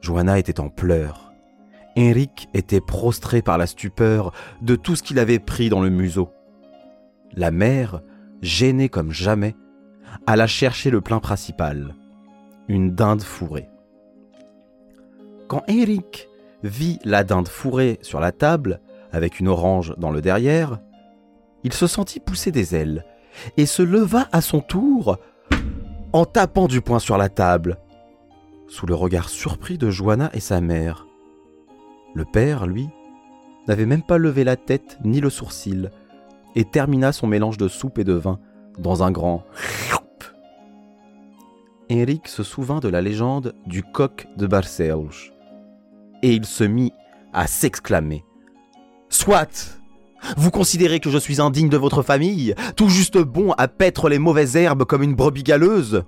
[0.00, 1.32] Joanna était en pleurs.
[1.96, 6.30] Henrik était prostré par la stupeur de tout ce qu'il avait pris dans le museau.
[7.34, 8.02] La mère,
[8.40, 9.54] gênée comme jamais,
[10.26, 11.94] alla chercher le plein principal,
[12.68, 13.68] une dinde fourrée.
[15.48, 16.28] Quand Henrik
[16.62, 18.80] vit la dinde fourrée sur la table,
[19.12, 20.78] avec une orange dans le derrière,
[21.64, 23.04] il se sentit pousser des ailes
[23.56, 25.18] et se leva à son tour
[26.12, 27.78] en tapant du poing sur la table,
[28.68, 31.06] sous le regard surpris de Joanna et sa mère.
[32.14, 32.88] Le père, lui,
[33.68, 35.90] n'avait même pas levé la tête ni le sourcil
[36.54, 38.38] et termina son mélange de soupe et de vin
[38.78, 39.44] dans un grand
[41.92, 45.30] Henrik se souvint de la légende du coq de Barcelos
[46.22, 46.90] et il se mit
[47.34, 48.24] à s'exclamer.
[49.10, 49.78] Soit
[50.38, 54.18] Vous considérez que je suis indigne de votre famille, tout juste bon à paître les
[54.18, 56.04] mauvaises herbes comme une brebis galeuse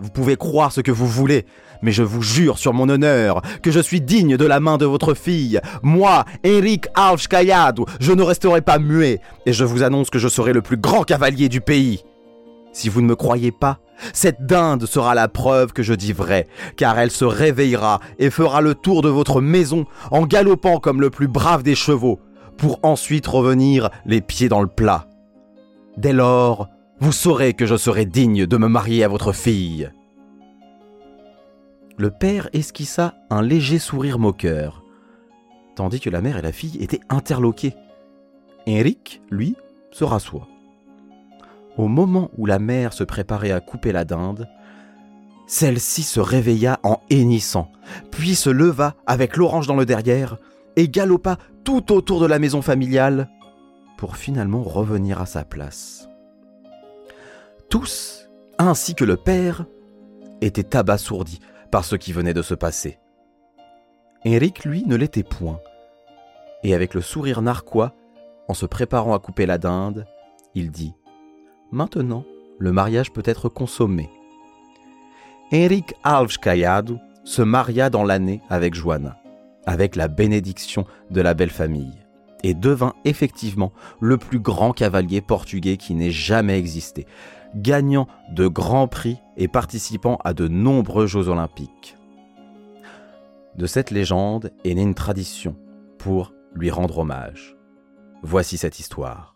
[0.00, 1.46] Vous pouvez croire ce que vous voulez,
[1.80, 4.86] mais je vous jure sur mon honneur que je suis digne de la main de
[4.86, 5.60] votre fille.
[5.84, 10.28] Moi, Henrik Alves Callado, je ne resterai pas muet, et je vous annonce que je
[10.28, 12.02] serai le plus grand cavalier du pays.
[12.74, 13.78] Si vous ne me croyez pas,
[14.12, 18.60] cette dinde sera la preuve que je dis vrai, car elle se réveillera et fera
[18.60, 22.18] le tour de votre maison en galopant comme le plus brave des chevaux,
[22.58, 25.06] pour ensuite revenir les pieds dans le plat.
[25.96, 29.90] Dès lors, vous saurez que je serai digne de me marier à votre fille.
[31.96, 34.82] Le père esquissa un léger sourire moqueur,
[35.76, 37.76] tandis que la mère et la fille étaient interloquées.
[38.66, 39.54] Henrik, lui,
[39.92, 40.48] se rassoit.
[41.76, 44.48] Au moment où la mère se préparait à couper la dinde,
[45.46, 47.70] celle-ci se réveilla en hennissant,
[48.10, 50.38] puis se leva avec l'orange dans le derrière
[50.76, 53.28] et galopa tout autour de la maison familiale
[53.98, 56.08] pour finalement revenir à sa place.
[57.68, 59.66] Tous, ainsi que le père,
[60.40, 62.98] étaient abasourdis par ce qui venait de se passer.
[64.24, 65.60] Eric, lui, ne l'était point,
[66.62, 67.94] et avec le sourire narquois,
[68.48, 70.06] en se préparant à couper la dinde,
[70.54, 70.94] il dit
[71.74, 72.24] Maintenant,
[72.60, 74.08] le mariage peut être consommé.
[75.50, 79.18] Eric Alvskayadu se maria dans l'année avec Joanna,
[79.66, 81.98] avec la bénédiction de la belle famille,
[82.44, 87.08] et devint effectivement le plus grand cavalier portugais qui n'ait jamais existé,
[87.56, 91.96] gagnant de grands prix et participant à de nombreux Jeux olympiques.
[93.56, 95.56] De cette légende est née une tradition
[95.98, 97.56] pour lui rendre hommage.
[98.22, 99.34] Voici cette histoire.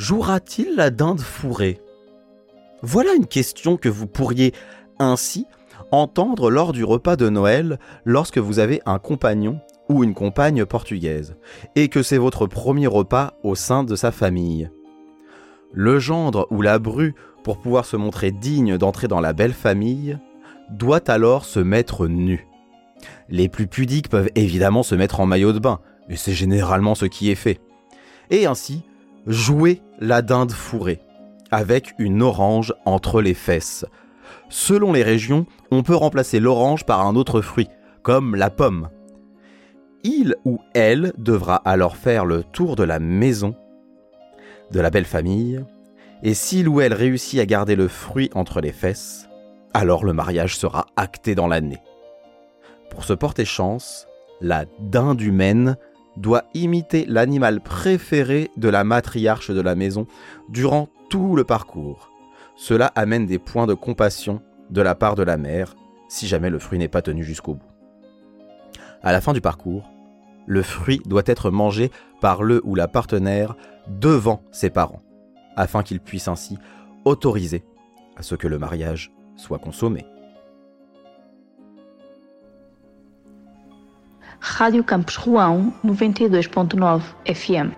[0.00, 1.78] Jouera-t-il la dinde fourrée?
[2.80, 4.54] Voilà une question que vous pourriez
[4.98, 5.44] ainsi
[5.90, 9.60] entendre lors du repas de Noël lorsque vous avez un compagnon
[9.90, 11.36] ou une compagne portugaise,
[11.76, 14.70] et que c'est votre premier repas au sein de sa famille.
[15.74, 20.18] Le gendre ou la bru, pour pouvoir se montrer digne d'entrer dans la belle famille,
[20.70, 22.48] doit alors se mettre nu.
[23.28, 27.04] Les plus pudiques peuvent évidemment se mettre en maillot de bain, et c'est généralement ce
[27.04, 27.60] qui est fait.
[28.30, 28.82] Et ainsi,
[29.26, 31.00] jouer la dinde fourrée,
[31.50, 33.84] avec une orange entre les fesses.
[34.48, 37.68] Selon les régions, on peut remplacer l'orange par un autre fruit,
[38.02, 38.88] comme la pomme.
[40.02, 43.54] Il ou elle devra alors faire le tour de la maison
[44.70, 45.64] de la belle famille,
[46.22, 49.28] et s'il ou elle réussit à garder le fruit entre les fesses,
[49.74, 51.82] alors le mariage sera acté dans l'année.
[52.90, 54.06] Pour se porter chance,
[54.40, 55.76] la dinde humaine
[56.16, 60.06] doit imiter l'animal préféré de la matriarche de la maison
[60.48, 62.10] durant tout le parcours.
[62.56, 65.74] Cela amène des points de compassion de la part de la mère
[66.08, 67.70] si jamais le fruit n'est pas tenu jusqu'au bout.
[69.02, 69.90] À la fin du parcours,
[70.46, 73.56] le fruit doit être mangé par le ou la partenaire
[73.88, 75.02] devant ses parents,
[75.56, 76.58] afin qu'ils puissent ainsi
[77.04, 77.64] autoriser
[78.16, 80.04] à ce que le mariage soit consommé.
[84.40, 87.72] Rádio Campus Rouen 92.9 FM.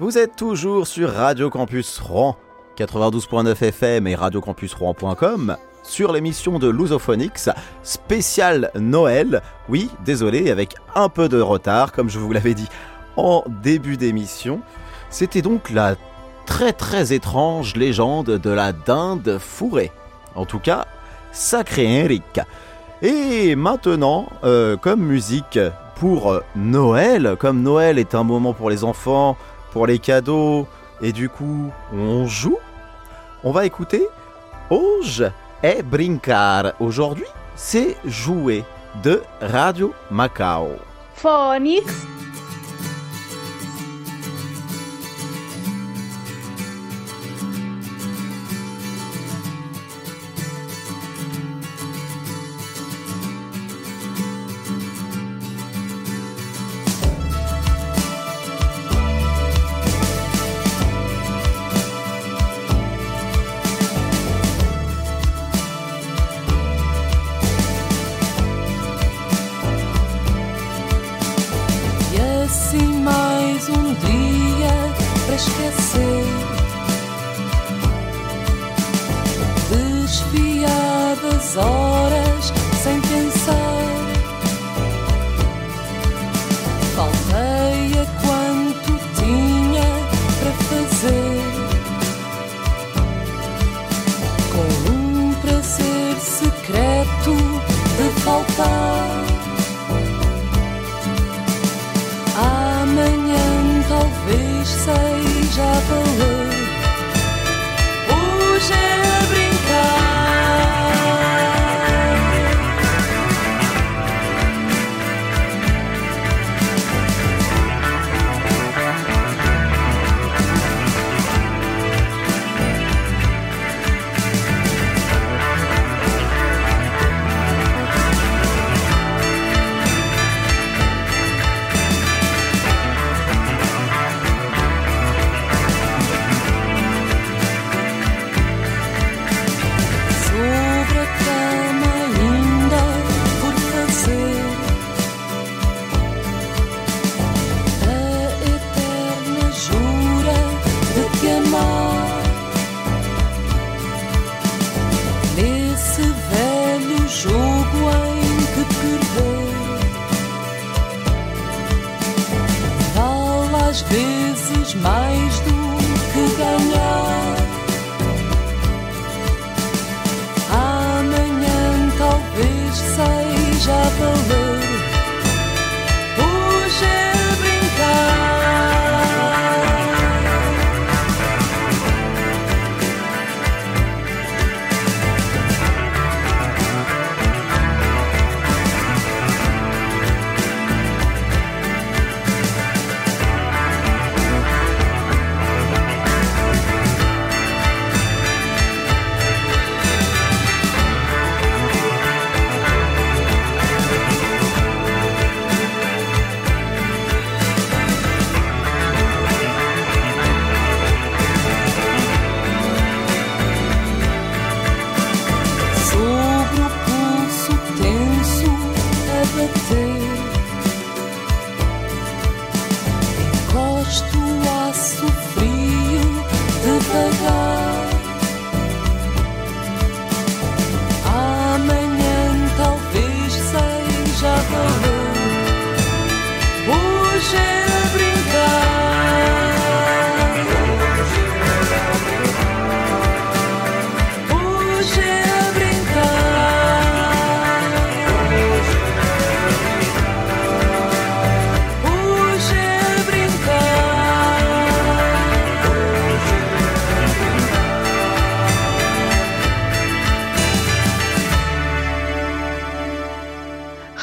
[0.00, 2.36] Vous êtes toujours sur Radio Campus Rouen,
[2.76, 7.48] 92.9 FM et radiocampusrouen.com sur l'émission de Lusophonics
[7.84, 9.40] spécial Noël.
[9.68, 12.68] Oui, désolé, avec un peu de retard, comme je vous l'avais dit
[13.16, 14.62] en début d'émission.
[15.10, 15.94] C'était donc la
[16.44, 19.92] très très étrange légende de la dinde fourrée.
[20.34, 20.86] En tout cas,
[21.30, 22.40] sacré Henrik.
[23.02, 25.58] Et maintenant, euh, comme musique
[25.96, 29.36] pour Noël, comme Noël est un moment pour les enfants,
[29.72, 30.66] pour les cadeaux,
[31.02, 32.58] et du coup, on joue,
[33.44, 34.06] on va écouter
[34.70, 35.32] Hoje
[35.64, 36.74] é brincar.
[36.78, 38.64] Aujourd'hui, c'est jouer
[39.02, 40.76] de Radio Macao.
[41.14, 42.29] Phonics.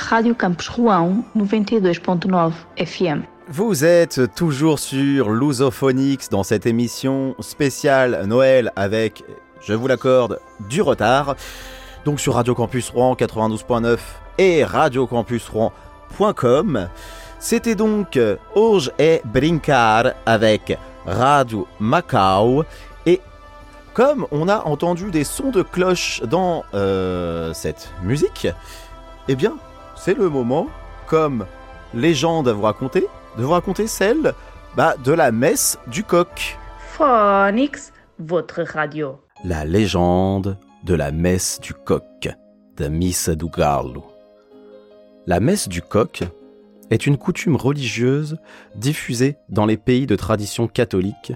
[0.10, 3.24] Rádio Campos Roão 92.9 FM.
[3.50, 9.26] Vous êtes toujours sur Lusophonix dans cette émission spéciale Noël avec,
[9.60, 10.40] je vous l'accorde,
[10.70, 11.36] du retard.
[12.06, 13.98] Donc sur Radio Campus Rouen 92.9
[14.38, 16.88] et radiocampusrouen.com.
[17.40, 18.18] C'était donc
[18.56, 22.64] Hoje et Brincar avec Radio Macau.
[23.06, 23.20] Et
[23.94, 28.48] comme on a entendu des sons de cloche dans euh, cette musique,
[29.28, 29.58] eh bien,
[30.08, 30.68] c'est le moment,
[31.06, 31.46] comme
[31.94, 33.06] légende à vous raconter,
[33.38, 34.34] de vous raconter celle
[34.78, 36.58] bah, de la messe du coq.
[36.94, 39.20] Phonics, votre radio.
[39.44, 42.30] La légende de la messe du coq
[42.78, 44.06] de Missa do Galo.
[45.26, 46.24] La messe du coq
[46.90, 48.38] est une coutume religieuse
[48.76, 51.34] diffusée dans les pays de tradition catholique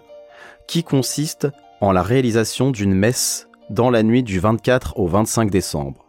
[0.65, 1.49] qui consiste
[1.81, 6.05] en la réalisation d'une messe dans la nuit du 24 au 25 décembre,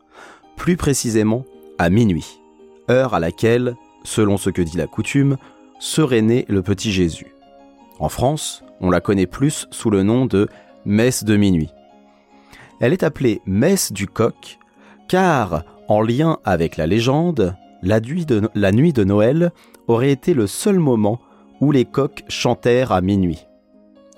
[0.57, 1.45] plus précisément
[1.79, 2.39] à minuit,
[2.93, 3.75] heure à laquelle,
[4.05, 5.37] selon ce que dit la coutume,
[5.81, 7.35] serait né le petit Jésus.
[7.99, 10.49] En France, on la connaît plus sous le nom de
[10.85, 11.71] messe de minuit.
[12.81, 14.59] Elle est appelée messe du coq
[15.09, 19.53] car, en lien avec la légende, la nuit de, la nuit de Noël
[19.89, 21.21] aurait été le seul moment
[21.61, 23.47] où les coqs chantèrent à minuit.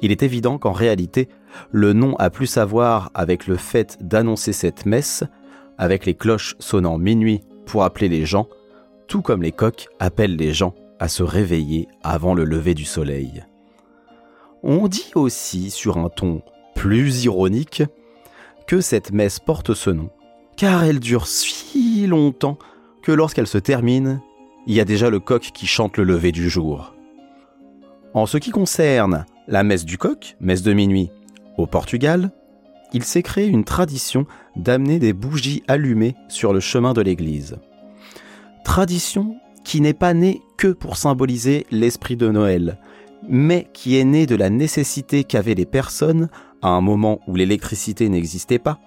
[0.00, 1.28] Il est évident qu'en réalité,
[1.72, 5.24] le nom a plus à voir avec le fait d'annoncer cette messe,
[5.78, 8.48] avec les cloches sonnant minuit pour appeler les gens,
[9.06, 13.44] tout comme les coqs appellent les gens à se réveiller avant le lever du soleil.
[14.62, 16.42] On dit aussi, sur un ton
[16.74, 17.82] plus ironique,
[18.66, 20.10] que cette messe porte ce nom,
[20.56, 22.58] car elle dure si longtemps
[23.02, 24.20] que lorsqu'elle se termine,
[24.66, 26.94] il y a déjà le coq qui chante le lever du jour.
[28.14, 31.10] En ce qui concerne la messe du coq, messe de minuit,
[31.58, 32.30] au Portugal,
[32.92, 34.26] il s'est créé une tradition
[34.56, 37.56] d'amener des bougies allumées sur le chemin de l'église.
[38.64, 42.78] Tradition qui n'est pas née que pour symboliser l'esprit de Noël,
[43.28, 46.28] mais qui est née de la nécessité qu'avaient les personnes,
[46.60, 48.78] à un moment où l'électricité n'existait pas,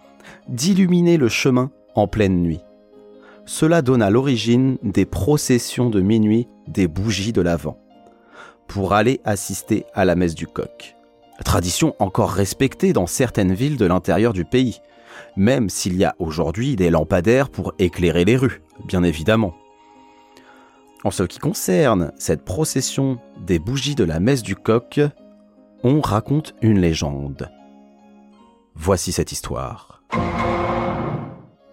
[0.50, 2.60] d'illuminer le chemin en pleine nuit.
[3.46, 7.78] Cela donne à l'origine des processions de minuit des bougies de l'Avent,
[8.68, 10.96] pour aller assister à la messe du coq.
[11.46, 14.82] Tradition encore respectée dans certaines villes de l'intérieur du pays,
[15.36, 19.54] même s'il y a aujourd'hui des lampadaires pour éclairer les rues, bien évidemment.
[21.08, 25.00] En ce qui concerne cette procession des bougies de la messe du coq,
[25.82, 27.50] on raconte une légende.
[28.76, 30.04] Voici cette histoire.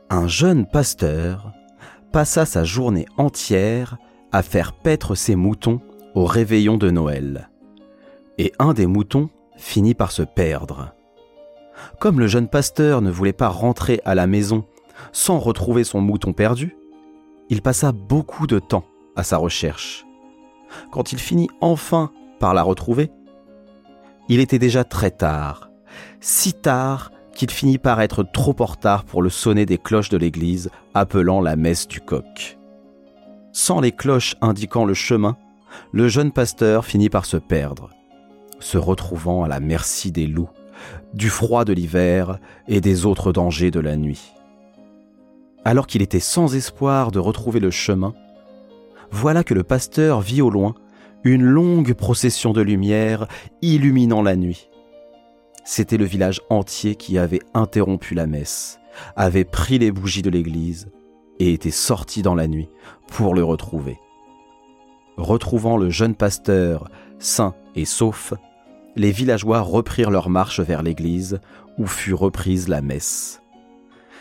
[0.09, 1.53] Un jeune pasteur
[2.13, 3.99] passa sa journée entière
[4.31, 5.81] à faire paître ses moutons
[6.15, 7.51] au réveillon de Noël.
[8.39, 10.95] Et un des moutons finit par se perdre.
[11.99, 14.65] Comme le jeune pasteur ne voulait pas rentrer à la maison
[15.11, 16.77] sans retrouver son mouton perdu,
[17.51, 18.85] il passa beaucoup de temps
[19.17, 20.05] à sa recherche.
[20.91, 22.11] Quand il finit enfin
[22.41, 23.11] par la retrouver,
[24.29, 25.71] il était déjà très tard,
[26.21, 30.17] si tard qu'il finit par être trop en retard pour le sonner des cloches de
[30.17, 32.59] l'église appelant la messe du coq.
[33.53, 35.37] Sans les cloches indiquant le chemin,
[35.93, 37.91] le jeune pasteur finit par se perdre,
[38.61, 40.51] se retrouvant à la merci des loups,
[41.13, 42.39] du froid de l'hiver
[42.69, 44.33] et des autres dangers de la nuit.
[45.65, 48.15] Alors qu'il était sans espoir de retrouver le chemin,
[49.15, 50.75] voilà que le pasteur vit au loin
[51.23, 53.29] une longue procession de lumière
[53.63, 54.69] illuminant la nuit.
[55.65, 58.81] C'était le village entier qui avait interrompu la messe,
[59.15, 60.91] avait pris les bougies de l'église
[61.39, 62.69] et était sorti dans la nuit
[63.07, 63.99] pour le retrouver.
[65.17, 66.91] Retrouvant le jeune pasteur
[67.21, 68.35] sain et sauf,
[68.97, 71.39] les villageois reprirent leur marche vers l'église
[71.79, 73.41] où fut reprise la messe.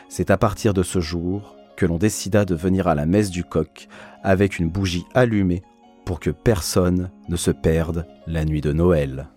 [0.07, 3.43] C'est à partir de ce jour que l'on décida de venir à la messe du
[3.43, 3.87] coq
[4.23, 5.63] avec une bougie allumée
[6.05, 9.27] pour que personne ne se perde la nuit de Noël.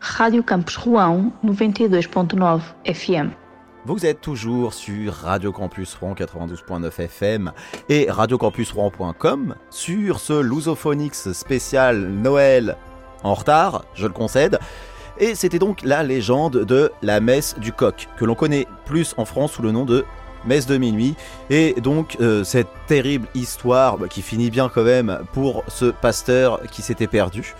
[0.00, 3.30] Rádio Campus Rouen 92.9 FM.
[3.84, 7.52] Vous êtes toujours sur Radio Campus Rouen 92.9 FM
[7.88, 12.76] et radiocampusrouen.com sur ce Lusophonix spécial Noël
[13.22, 14.58] en retard, je le concède.
[15.20, 19.24] Et c'était donc la légende de la messe du coq, que l'on connaît plus en
[19.24, 20.04] France sous le nom de
[20.44, 21.14] messe de minuit.
[21.50, 26.60] Et donc euh, cette terrible histoire bah, qui finit bien quand même pour ce pasteur
[26.70, 27.54] qui s'était perdu.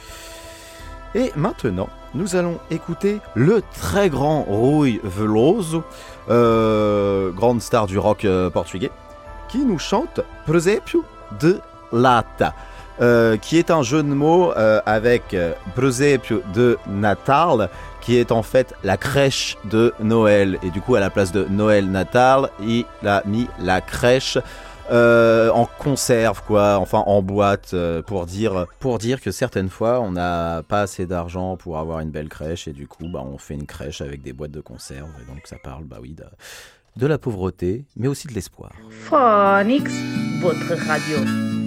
[1.14, 5.82] Et maintenant, nous allons écouter le très grand Rui Veloso,
[6.30, 8.90] euh, grande star du rock euh, portugais,
[9.48, 11.04] qui nous chante Presépio
[11.40, 11.60] de
[11.92, 12.54] Lata.
[13.00, 17.70] Euh, qui est un jeu de mots euh, avec euh, Presépio de Natal,
[18.00, 20.58] qui est en fait la crèche de Noël.
[20.64, 24.36] Et du coup, à la place de Noël Natal, il a mis la crèche
[24.90, 30.00] euh, en conserve, quoi, enfin en boîte, euh, pour dire, pour dire que certaines fois,
[30.00, 33.38] on n'a pas assez d'argent pour avoir une belle crèche, et du coup, bah, on
[33.38, 35.10] fait une crèche avec des boîtes de conserve.
[35.22, 36.24] Et donc, ça parle, bah oui, de,
[36.96, 38.72] de la pauvreté, mais aussi de l'espoir.
[38.90, 39.88] Phonics,
[40.40, 41.57] votre radio.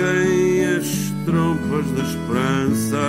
[0.00, 3.04] Toquem as trompas da esperança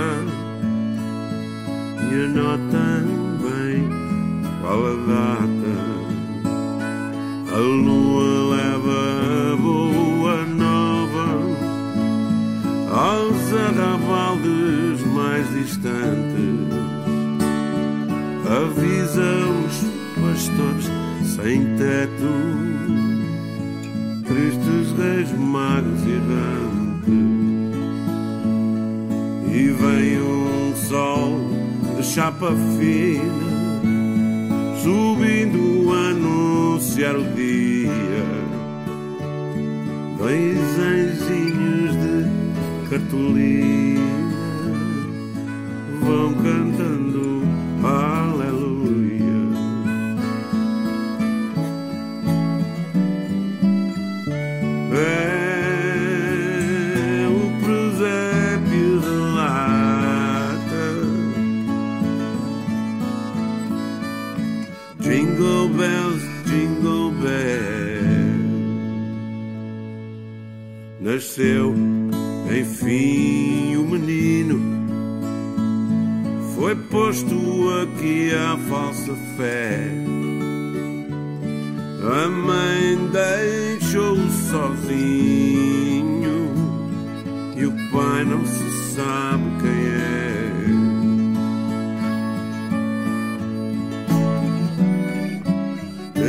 [2.11, 3.07] e anotem
[3.39, 3.89] bem
[4.59, 5.75] qual a data.
[7.53, 11.27] A lua leva a boa nova
[12.91, 16.67] aos arrabaldes mais distantes.
[18.49, 19.31] Avisa
[19.63, 19.75] os
[20.19, 20.91] pastores
[21.37, 22.31] sem teto,
[32.13, 33.81] chapa fina,
[34.83, 37.91] subindo a anunciar o dia.
[40.17, 43.80] Dois anjinhos de cartolina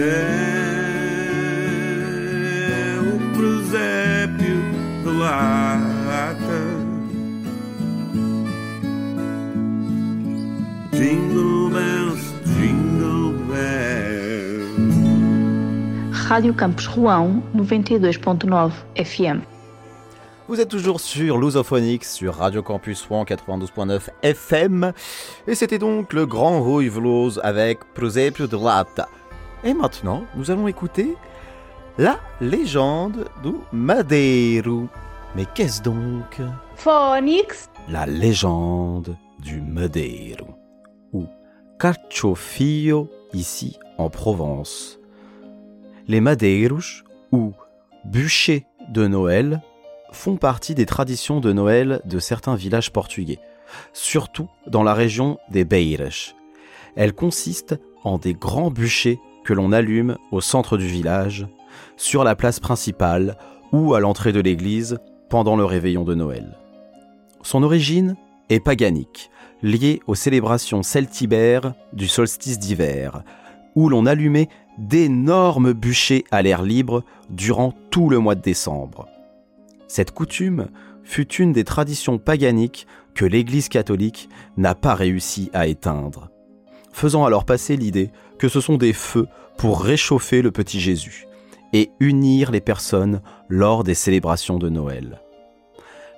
[0.04, 0.08] É
[2.98, 4.58] o presépio
[5.04, 6.62] de lata.
[10.92, 12.22] Jingle bells,
[12.58, 14.72] jingle bells.
[16.12, 19.42] Rádio Campus Rouen 92.9 FM.
[20.48, 24.92] Vous êtes toujours sur Lusophonics sur Radio Campus Rouen 92.9 FM
[25.46, 29.08] et c'était donc le grand Rui Veloz avec Prosepio de Lata.
[29.64, 31.14] Et maintenant, nous allons écouter
[31.98, 34.88] la légende du Madeiro.
[35.36, 36.40] Mais qu'est-ce donc?
[36.74, 40.48] Phonics, La légende du Madeiro
[41.12, 41.26] ou
[41.78, 44.98] Cacciofio ici en Provence.
[46.08, 47.52] Les Madeiros ou
[48.04, 49.62] bûchers de Noël
[50.10, 53.38] font partie des traditions de Noël de certains villages portugais,
[53.92, 56.34] surtout dans la région des Beiras.
[56.96, 61.46] Elles consistent en des grands bûchers que l'on allume au centre du village,
[61.96, 63.36] sur la place principale
[63.72, 66.58] ou à l'entrée de l'église pendant le réveillon de Noël.
[67.42, 68.16] Son origine
[68.50, 69.30] est paganique,
[69.62, 73.22] liée aux célébrations celtibères du solstice d'hiver,
[73.74, 79.06] où l'on allumait d'énormes bûchers à l'air libre durant tout le mois de décembre.
[79.88, 80.68] Cette coutume
[81.04, 86.30] fut une des traditions paganiques que l'Église catholique n'a pas réussi à éteindre,
[86.92, 88.10] faisant alors passer l'idée
[88.42, 91.28] que ce sont des feux pour réchauffer le petit Jésus
[91.72, 95.20] et unir les personnes lors des célébrations de Noël.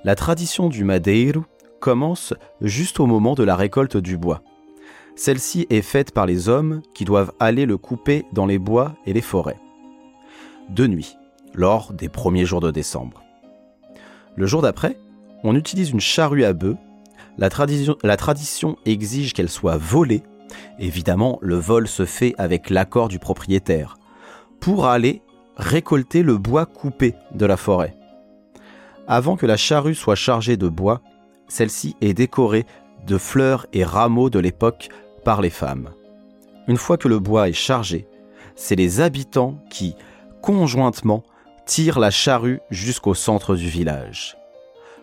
[0.05, 1.45] La tradition du Madeiro
[1.81, 4.41] commence juste au moment de la récolte du bois.
[5.17, 9.13] Celle-ci est faite par les hommes qui doivent aller le couper dans les bois et
[9.13, 9.61] les forêts.
[10.71, 11.19] De nuit,
[11.53, 13.23] lors des premiers jours de décembre.
[14.35, 14.97] Le jour d'après,
[15.43, 16.79] on utilise une charrue à bœufs.
[17.37, 17.51] La
[18.03, 20.23] la tradition exige qu'elle soit volée.
[20.79, 23.97] Évidemment, le vol se fait avec l'accord du propriétaire.
[24.61, 25.23] Pour aller
[25.57, 27.97] récolter le bois coupé de la forêt.
[29.07, 31.01] Avant que la charrue soit chargée de bois,
[31.49, 32.67] celle-ci est décorée
[33.07, 34.89] de fleurs et rameaux de l'époque
[35.25, 35.91] par les femmes.
[36.67, 38.09] Une fois que le bois est chargé,
[38.57, 39.95] c'est les habitants qui,
[40.41, 41.23] conjointement,
[41.67, 44.37] tirent la charrue jusqu'au centre du village.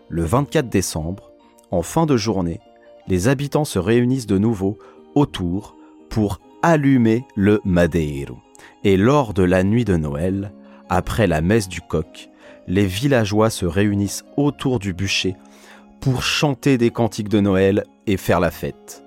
[0.08, 1.30] Le 24 décembre,
[1.70, 2.60] en fin de journée,
[3.08, 4.78] les habitants se réunissent de nouveau
[5.14, 5.76] autour
[6.08, 8.38] pour allumer le Madeiro.
[8.84, 10.52] Et lors de la nuit de Noël,
[10.88, 12.28] après la messe du coq,
[12.66, 15.36] les villageois se réunissent autour du bûcher
[16.00, 19.04] pour chanter des cantiques de Noël et faire la fête.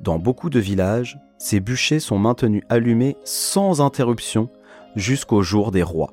[0.00, 4.50] Dans beaucoup de villages, ces bûchers sont maintenus allumés sans interruption
[4.96, 6.12] jusqu'au jour des rois.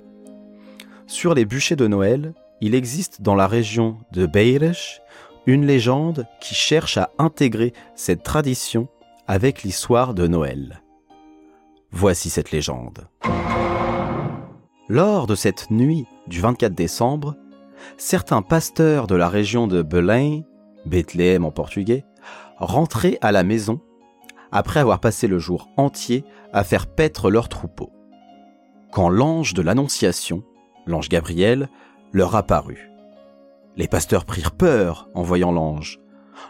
[1.07, 4.99] Sur les bûchers de Noël, il existe dans la région de Beiras
[5.45, 8.87] une légende qui cherche à intégrer cette tradition
[9.27, 10.81] avec l'histoire de Noël.
[11.91, 13.07] Voici cette légende.
[14.87, 17.35] Lors de cette nuit du 24 décembre,
[17.97, 20.43] certains pasteurs de la région de Belém,
[20.85, 22.05] Bethléem en portugais,
[22.57, 23.81] rentraient à la maison
[24.53, 26.23] après avoir passé le jour entier
[26.53, 27.91] à faire paître leurs troupeaux.
[28.93, 30.43] Quand l'ange de l'Annonciation,
[30.85, 31.67] l'ange Gabriel,
[32.13, 32.89] leur apparut.
[33.75, 35.99] Les pasteurs prirent peur en voyant l'ange.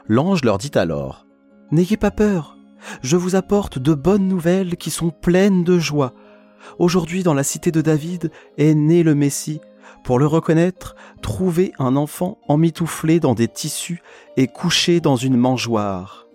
[0.07, 1.25] L'ange leur dit alors
[1.71, 2.57] N'ayez pas peur,
[3.01, 6.13] je vous apporte de bonnes nouvelles qui sont pleines de joie.
[6.80, 9.61] Aujourd'hui, dans la cité de David, est né le Messie.
[10.03, 14.01] Pour le reconnaître, trouvez un enfant emmitouflé dans des tissus
[14.36, 16.28] et couché dans une mangeoire.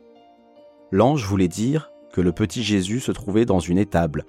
[0.90, 4.24] L'ange voulait dire que le petit Jésus se trouvait dans une étable.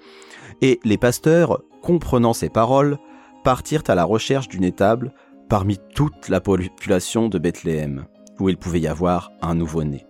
[0.62, 2.98] Et les pasteurs, comprenant ces paroles,
[3.44, 5.12] partirent à la recherche d'une étable
[5.48, 8.06] parmi toute la population de Bethléem,
[8.40, 10.06] où il pouvait y avoir un nouveau-né.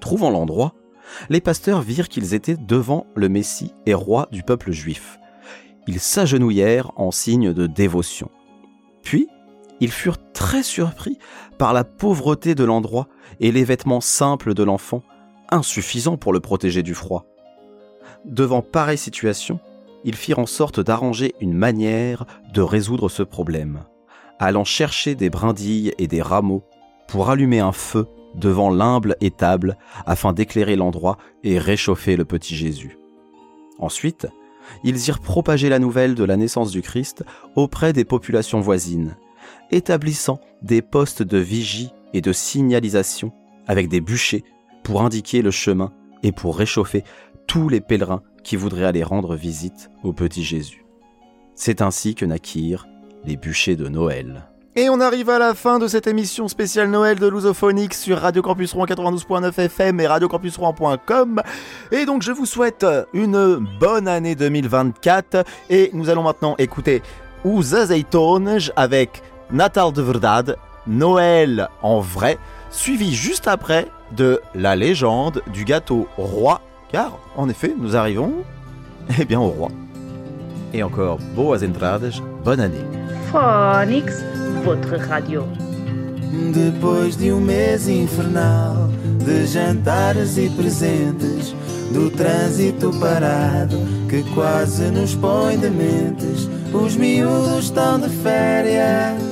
[0.00, 0.74] Trouvant l'endroit,
[1.28, 5.18] les pasteurs virent qu'ils étaient devant le Messie et roi du peuple juif.
[5.86, 8.30] Ils s'agenouillèrent en signe de dévotion.
[9.02, 9.28] Puis,
[9.80, 11.18] ils furent très surpris
[11.58, 13.08] par la pauvreté de l'endroit
[13.40, 15.02] et les vêtements simples de l'enfant,
[15.50, 17.26] insuffisants pour le protéger du froid.
[18.24, 19.60] Devant pareille situation,
[20.04, 23.84] ils firent en sorte d'arranger une manière de résoudre ce problème,
[24.38, 26.62] allant chercher des brindilles et des rameaux
[27.08, 29.76] pour allumer un feu devant l'humble étable
[30.06, 32.98] afin d'éclairer l'endroit et réchauffer le petit Jésus.
[33.78, 34.26] Ensuite,
[34.82, 37.24] ils irent propager la nouvelle de la naissance du Christ
[37.54, 39.16] auprès des populations voisines,
[39.70, 43.32] établissant des postes de vigie et de signalisation
[43.66, 44.44] avec des bûchers
[44.82, 47.04] pour indiquer le chemin et pour réchauffer
[47.46, 50.84] tous les pèlerins qui voudraient aller rendre visite au petit Jésus.
[51.54, 52.86] C'est ainsi que naquirent
[53.24, 54.48] les bûchers de Noël.
[54.76, 58.42] Et on arrive à la fin de cette émission spéciale Noël de Lusophonics sur Radio
[58.42, 61.40] Campus Rouen 92.9 FM et radiocampusrouen.com.
[61.92, 67.02] Et donc je vous souhaite une bonne année 2024 et nous allons maintenant écouter
[67.44, 69.22] Azeitones avec
[69.52, 70.56] Natal de Verdade,
[70.88, 72.36] Noël en vrai,
[72.72, 76.60] suivi juste après de la légende du gâteau roi,
[76.90, 78.32] car en effet nous arrivons
[79.20, 79.68] eh bien au roi.
[80.74, 82.84] Et encore, boas entradas, bonne année.
[83.30, 84.24] Phonics,
[84.64, 85.44] votre radio.
[86.52, 88.90] Depois de um mês infernal
[89.24, 91.54] de jantares e presentes,
[91.92, 99.22] do trânsito parado que quase nos põe dementes, os miúdos estão de férias.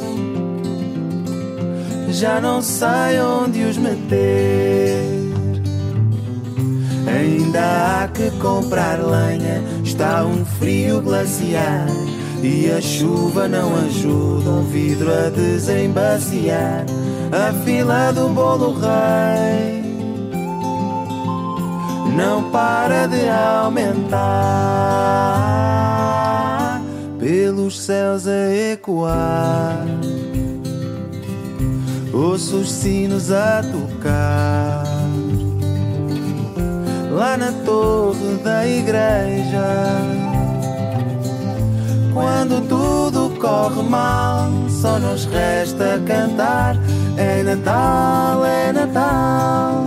[2.11, 5.32] Já não sei onde os meter.
[7.15, 7.61] Ainda
[8.05, 11.87] há que comprar lenha, está um frio glaciar.
[12.43, 16.87] E a chuva não ajuda um vidro a desembaciar.
[17.31, 19.83] A fila do bolo rei
[22.15, 24.43] Não para de aumentar.
[27.19, 29.87] Pelos céus a ecoar
[32.13, 34.92] Ouço os sinos a tocar
[37.13, 40.23] Lá na torre da igreja
[42.13, 46.77] quando tudo corre mal, só nos resta cantar.
[47.17, 49.85] É Natal, é Natal.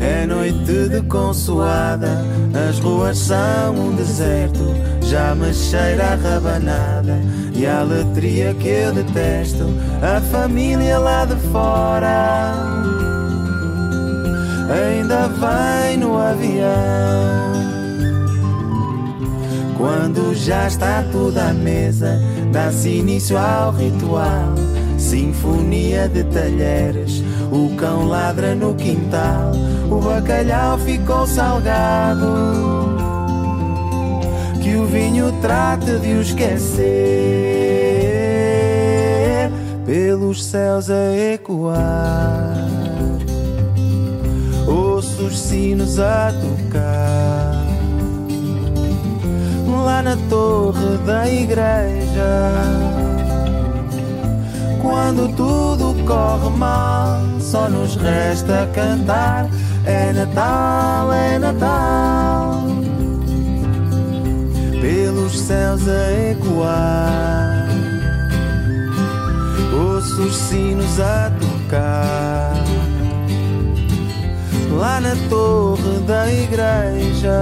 [0.00, 2.24] É noite de consoada,
[2.68, 4.74] as ruas são um deserto.
[5.02, 7.20] Já me cheira a rabanada
[7.54, 9.64] e a letria que eu detesto.
[10.02, 12.97] A família lá de fora
[14.70, 17.68] ainda vai no avião.
[19.76, 22.20] Quando já está tudo à mesa,
[22.52, 24.54] dá-se início ao ritual.
[24.98, 29.52] Sinfonia de talheres, o cão ladra no quintal,
[29.88, 32.26] o bacalhau ficou salgado.
[34.60, 36.82] Que o vinho trate de o esquecer,
[39.86, 42.57] pelos céus a ecoar,
[45.28, 47.68] os sinos a tocar
[49.84, 52.52] lá na torre da igreja.
[54.80, 59.48] Quando tudo corre mal, só nos resta cantar.
[59.84, 61.77] É Natal, é Natal.
[75.28, 77.38] Torre da igreja.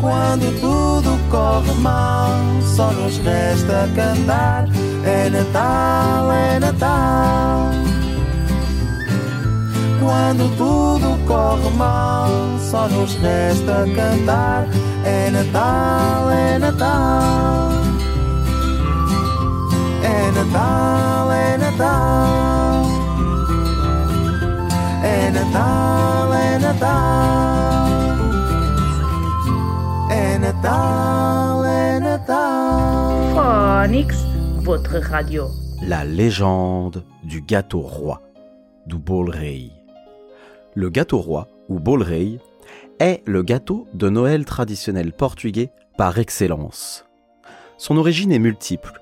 [0.00, 2.30] Quando tudo corre mal,
[2.62, 4.66] só nos resta cantar.
[5.04, 7.70] É Natal, é Natal.
[10.00, 12.28] Quando tudo corre mal,
[12.70, 14.66] só nos resta cantar.
[15.04, 17.70] É Natal, é Natal.
[20.02, 22.97] É Natal, é Natal.
[25.08, 27.88] É Natal, é Natal.
[30.10, 33.34] É Natal, é Natal.
[33.34, 34.18] Phonics,
[34.58, 35.46] votre radio.
[35.82, 38.20] La légende du gâteau roi,
[38.86, 39.72] du bol rei.
[40.74, 42.38] Le gâteau roi, ou bol rei,
[42.98, 47.06] est le gâteau de Noël traditionnel portugais par excellence.
[47.78, 49.00] Son origine est multiple.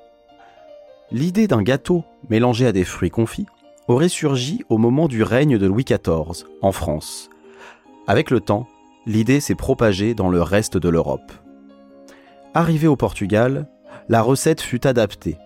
[1.11, 3.46] L'idée d'un gâteau mélangé à des fruits confits
[3.89, 7.30] aurait surgi au moment du règne de Louis XIV en France.
[8.07, 8.66] Avec le temps,
[9.07, 11.32] l'idée s'est propagée dans le reste de l'Europe.
[12.55, 13.68] Arrivée au Portugal,
[14.09, 15.37] la recette fut adaptée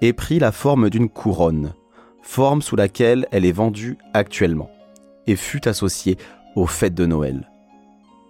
[0.00, 1.74] et prit la forme d'une couronne,
[2.22, 4.70] forme sous laquelle elle est vendue actuellement,
[5.26, 6.16] et fut associée
[6.54, 7.50] aux fêtes de Noël.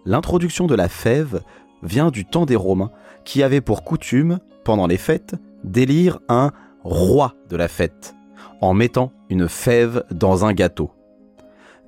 [0.04, 1.40] L'introduction de la fève
[1.82, 2.90] vient du temps des Romains
[3.24, 5.34] qui avaient pour coutume, pendant les fêtes,
[5.64, 6.52] d'élire un
[6.84, 8.15] roi de la fête,
[8.60, 10.90] en mettant une fève dans un gâteau.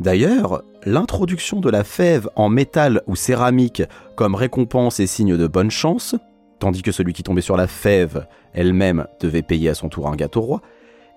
[0.01, 3.83] D'ailleurs, l'introduction de la fève en métal ou céramique
[4.17, 6.15] comme récompense et signe de bonne chance,
[6.61, 10.17] tandis que celui qui tombait sur la fève elle-même devait payer à son tour un
[10.17, 10.63] gâteau roi,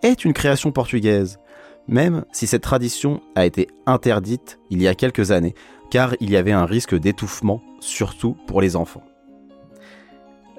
[0.04, 1.40] est une création portugaise,
[1.88, 5.56] même si cette tradition a été interdite il y a quelques années,
[5.92, 9.04] car il y avait un risque d'étouffement, surtout pour les enfants.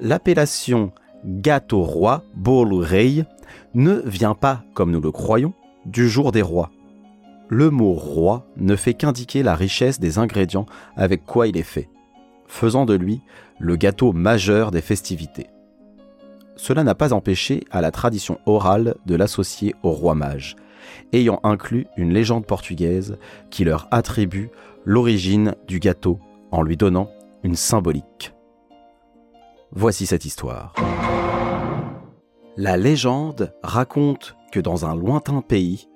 [0.00, 0.92] L'appellation
[1.24, 2.84] gâteau roi, bolo
[3.74, 5.54] ne vient pas, comme nous le croyons,
[5.86, 6.70] du jour des rois.
[7.48, 11.88] Le mot roi ne fait qu'indiquer la richesse des ingrédients avec quoi il est fait,
[12.46, 13.20] faisant de lui
[13.58, 15.48] le gâteau majeur des festivités.
[16.56, 20.56] Cela n'a pas empêché à la tradition orale de l'associer au roi mage,
[21.12, 23.18] ayant inclus une légende portugaise
[23.50, 24.50] qui leur attribue
[24.84, 26.18] l'origine du gâteau
[26.50, 27.10] en lui donnant
[27.42, 28.32] une symbolique.
[29.72, 30.74] Voici cette histoire.
[32.58, 35.88] La légende raconte que dans un lointain pays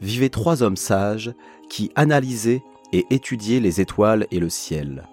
[0.00, 1.32] vivaient trois hommes sages
[1.68, 5.06] qui analysaient et étudiaient les étoiles et le ciel.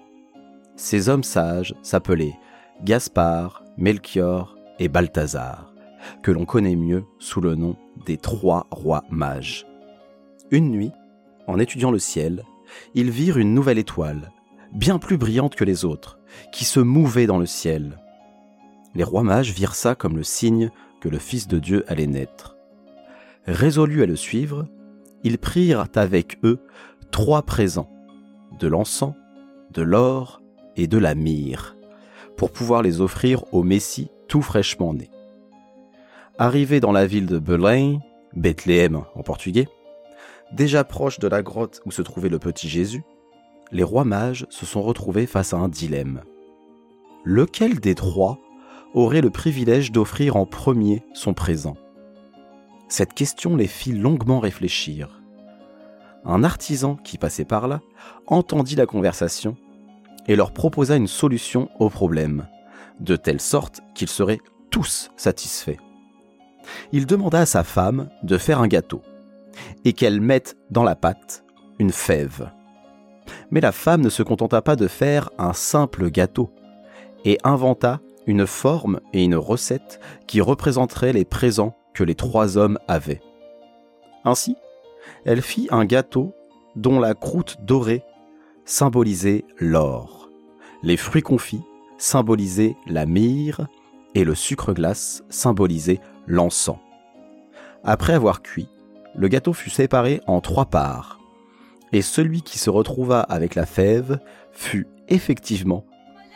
[0.76, 2.36] Ces hommes sages s'appelaient
[2.84, 5.72] Gaspard, Melchior et Balthazar,
[6.24, 7.76] que l'on connaît mieux sous le nom
[8.08, 9.68] des trois rois mages.
[10.50, 10.92] Une nuit,
[11.46, 12.44] en étudiant le ciel,
[12.96, 14.32] ils virent une nouvelle étoile,
[14.74, 16.18] bien plus brillante que les autres,
[16.52, 18.00] qui se mouvait dans le ciel.
[18.96, 20.72] Les rois mages virent ça comme le signe
[21.02, 22.58] que le Fils de Dieu allait naître.
[23.46, 24.68] Résolus à le suivre,
[25.24, 26.60] ils prirent avec eux
[27.12, 27.90] trois présents,
[28.60, 29.14] de l'encens,
[29.72, 30.42] de l'or
[30.76, 31.76] et de la myrrhe,
[32.36, 35.10] pour pouvoir les offrir au Messie tout fraîchement né.
[36.38, 38.00] Arrivés dans la ville de Belém,
[38.36, 39.68] Bethléem en portugais,
[40.52, 43.04] déjà proche de la grotte où se trouvait le petit Jésus,
[43.72, 46.22] les rois mages se sont retrouvés face à un dilemme.
[47.24, 48.40] Lequel des trois
[48.94, 51.76] aurait le privilège d'offrir en premier son présent
[52.88, 55.22] Cette question les fit longuement réfléchir.
[56.26, 57.82] Un artisan qui passait par là
[58.28, 59.56] entendit la conversation
[60.28, 62.48] et leur proposa une solution au problème,
[63.00, 65.78] de telle sorte qu'ils seraient tous satisfaits.
[66.92, 69.02] Il demanda à sa femme de faire un gâteau
[69.86, 71.46] et qu'elle mette dans la pâte
[71.80, 72.52] une fève.
[73.52, 76.50] Mais la femme ne se contenta pas de faire un simple gâteau
[77.24, 82.78] et inventa une forme et une recette qui représenteraient les présents que les trois hommes
[82.88, 83.22] avaient.
[84.24, 84.56] Ainsi,
[85.26, 86.36] elle fit un gâteau
[86.76, 88.04] dont la croûte dorée
[88.66, 90.30] symbolisait l'or,
[90.84, 91.64] les fruits confits
[91.98, 93.66] symbolisaient la myrrhe
[94.14, 96.78] et le sucre glace symbolisait l'encens.
[97.84, 98.68] Après avoir cuit,
[99.16, 101.20] le gâteau fut séparé en trois parts,
[101.94, 104.20] et celui qui se retrouva avec la fève
[104.52, 105.86] fut effectivement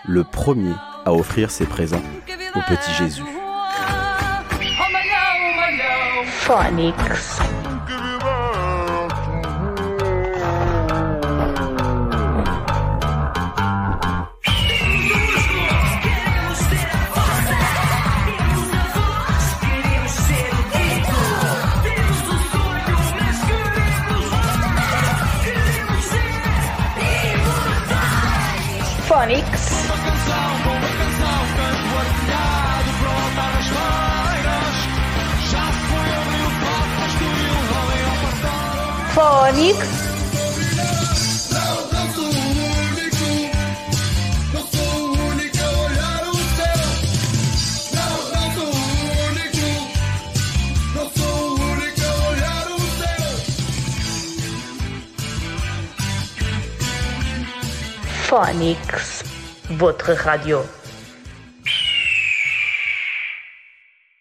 [0.07, 0.73] le premier
[1.05, 2.03] à offrir ses présents
[2.55, 3.23] au petit Jésus.
[6.41, 6.95] Phonics.
[29.07, 29.60] Phonics.
[39.21, 39.85] Phonics.
[58.27, 59.23] Phonics,
[59.69, 60.65] votre radio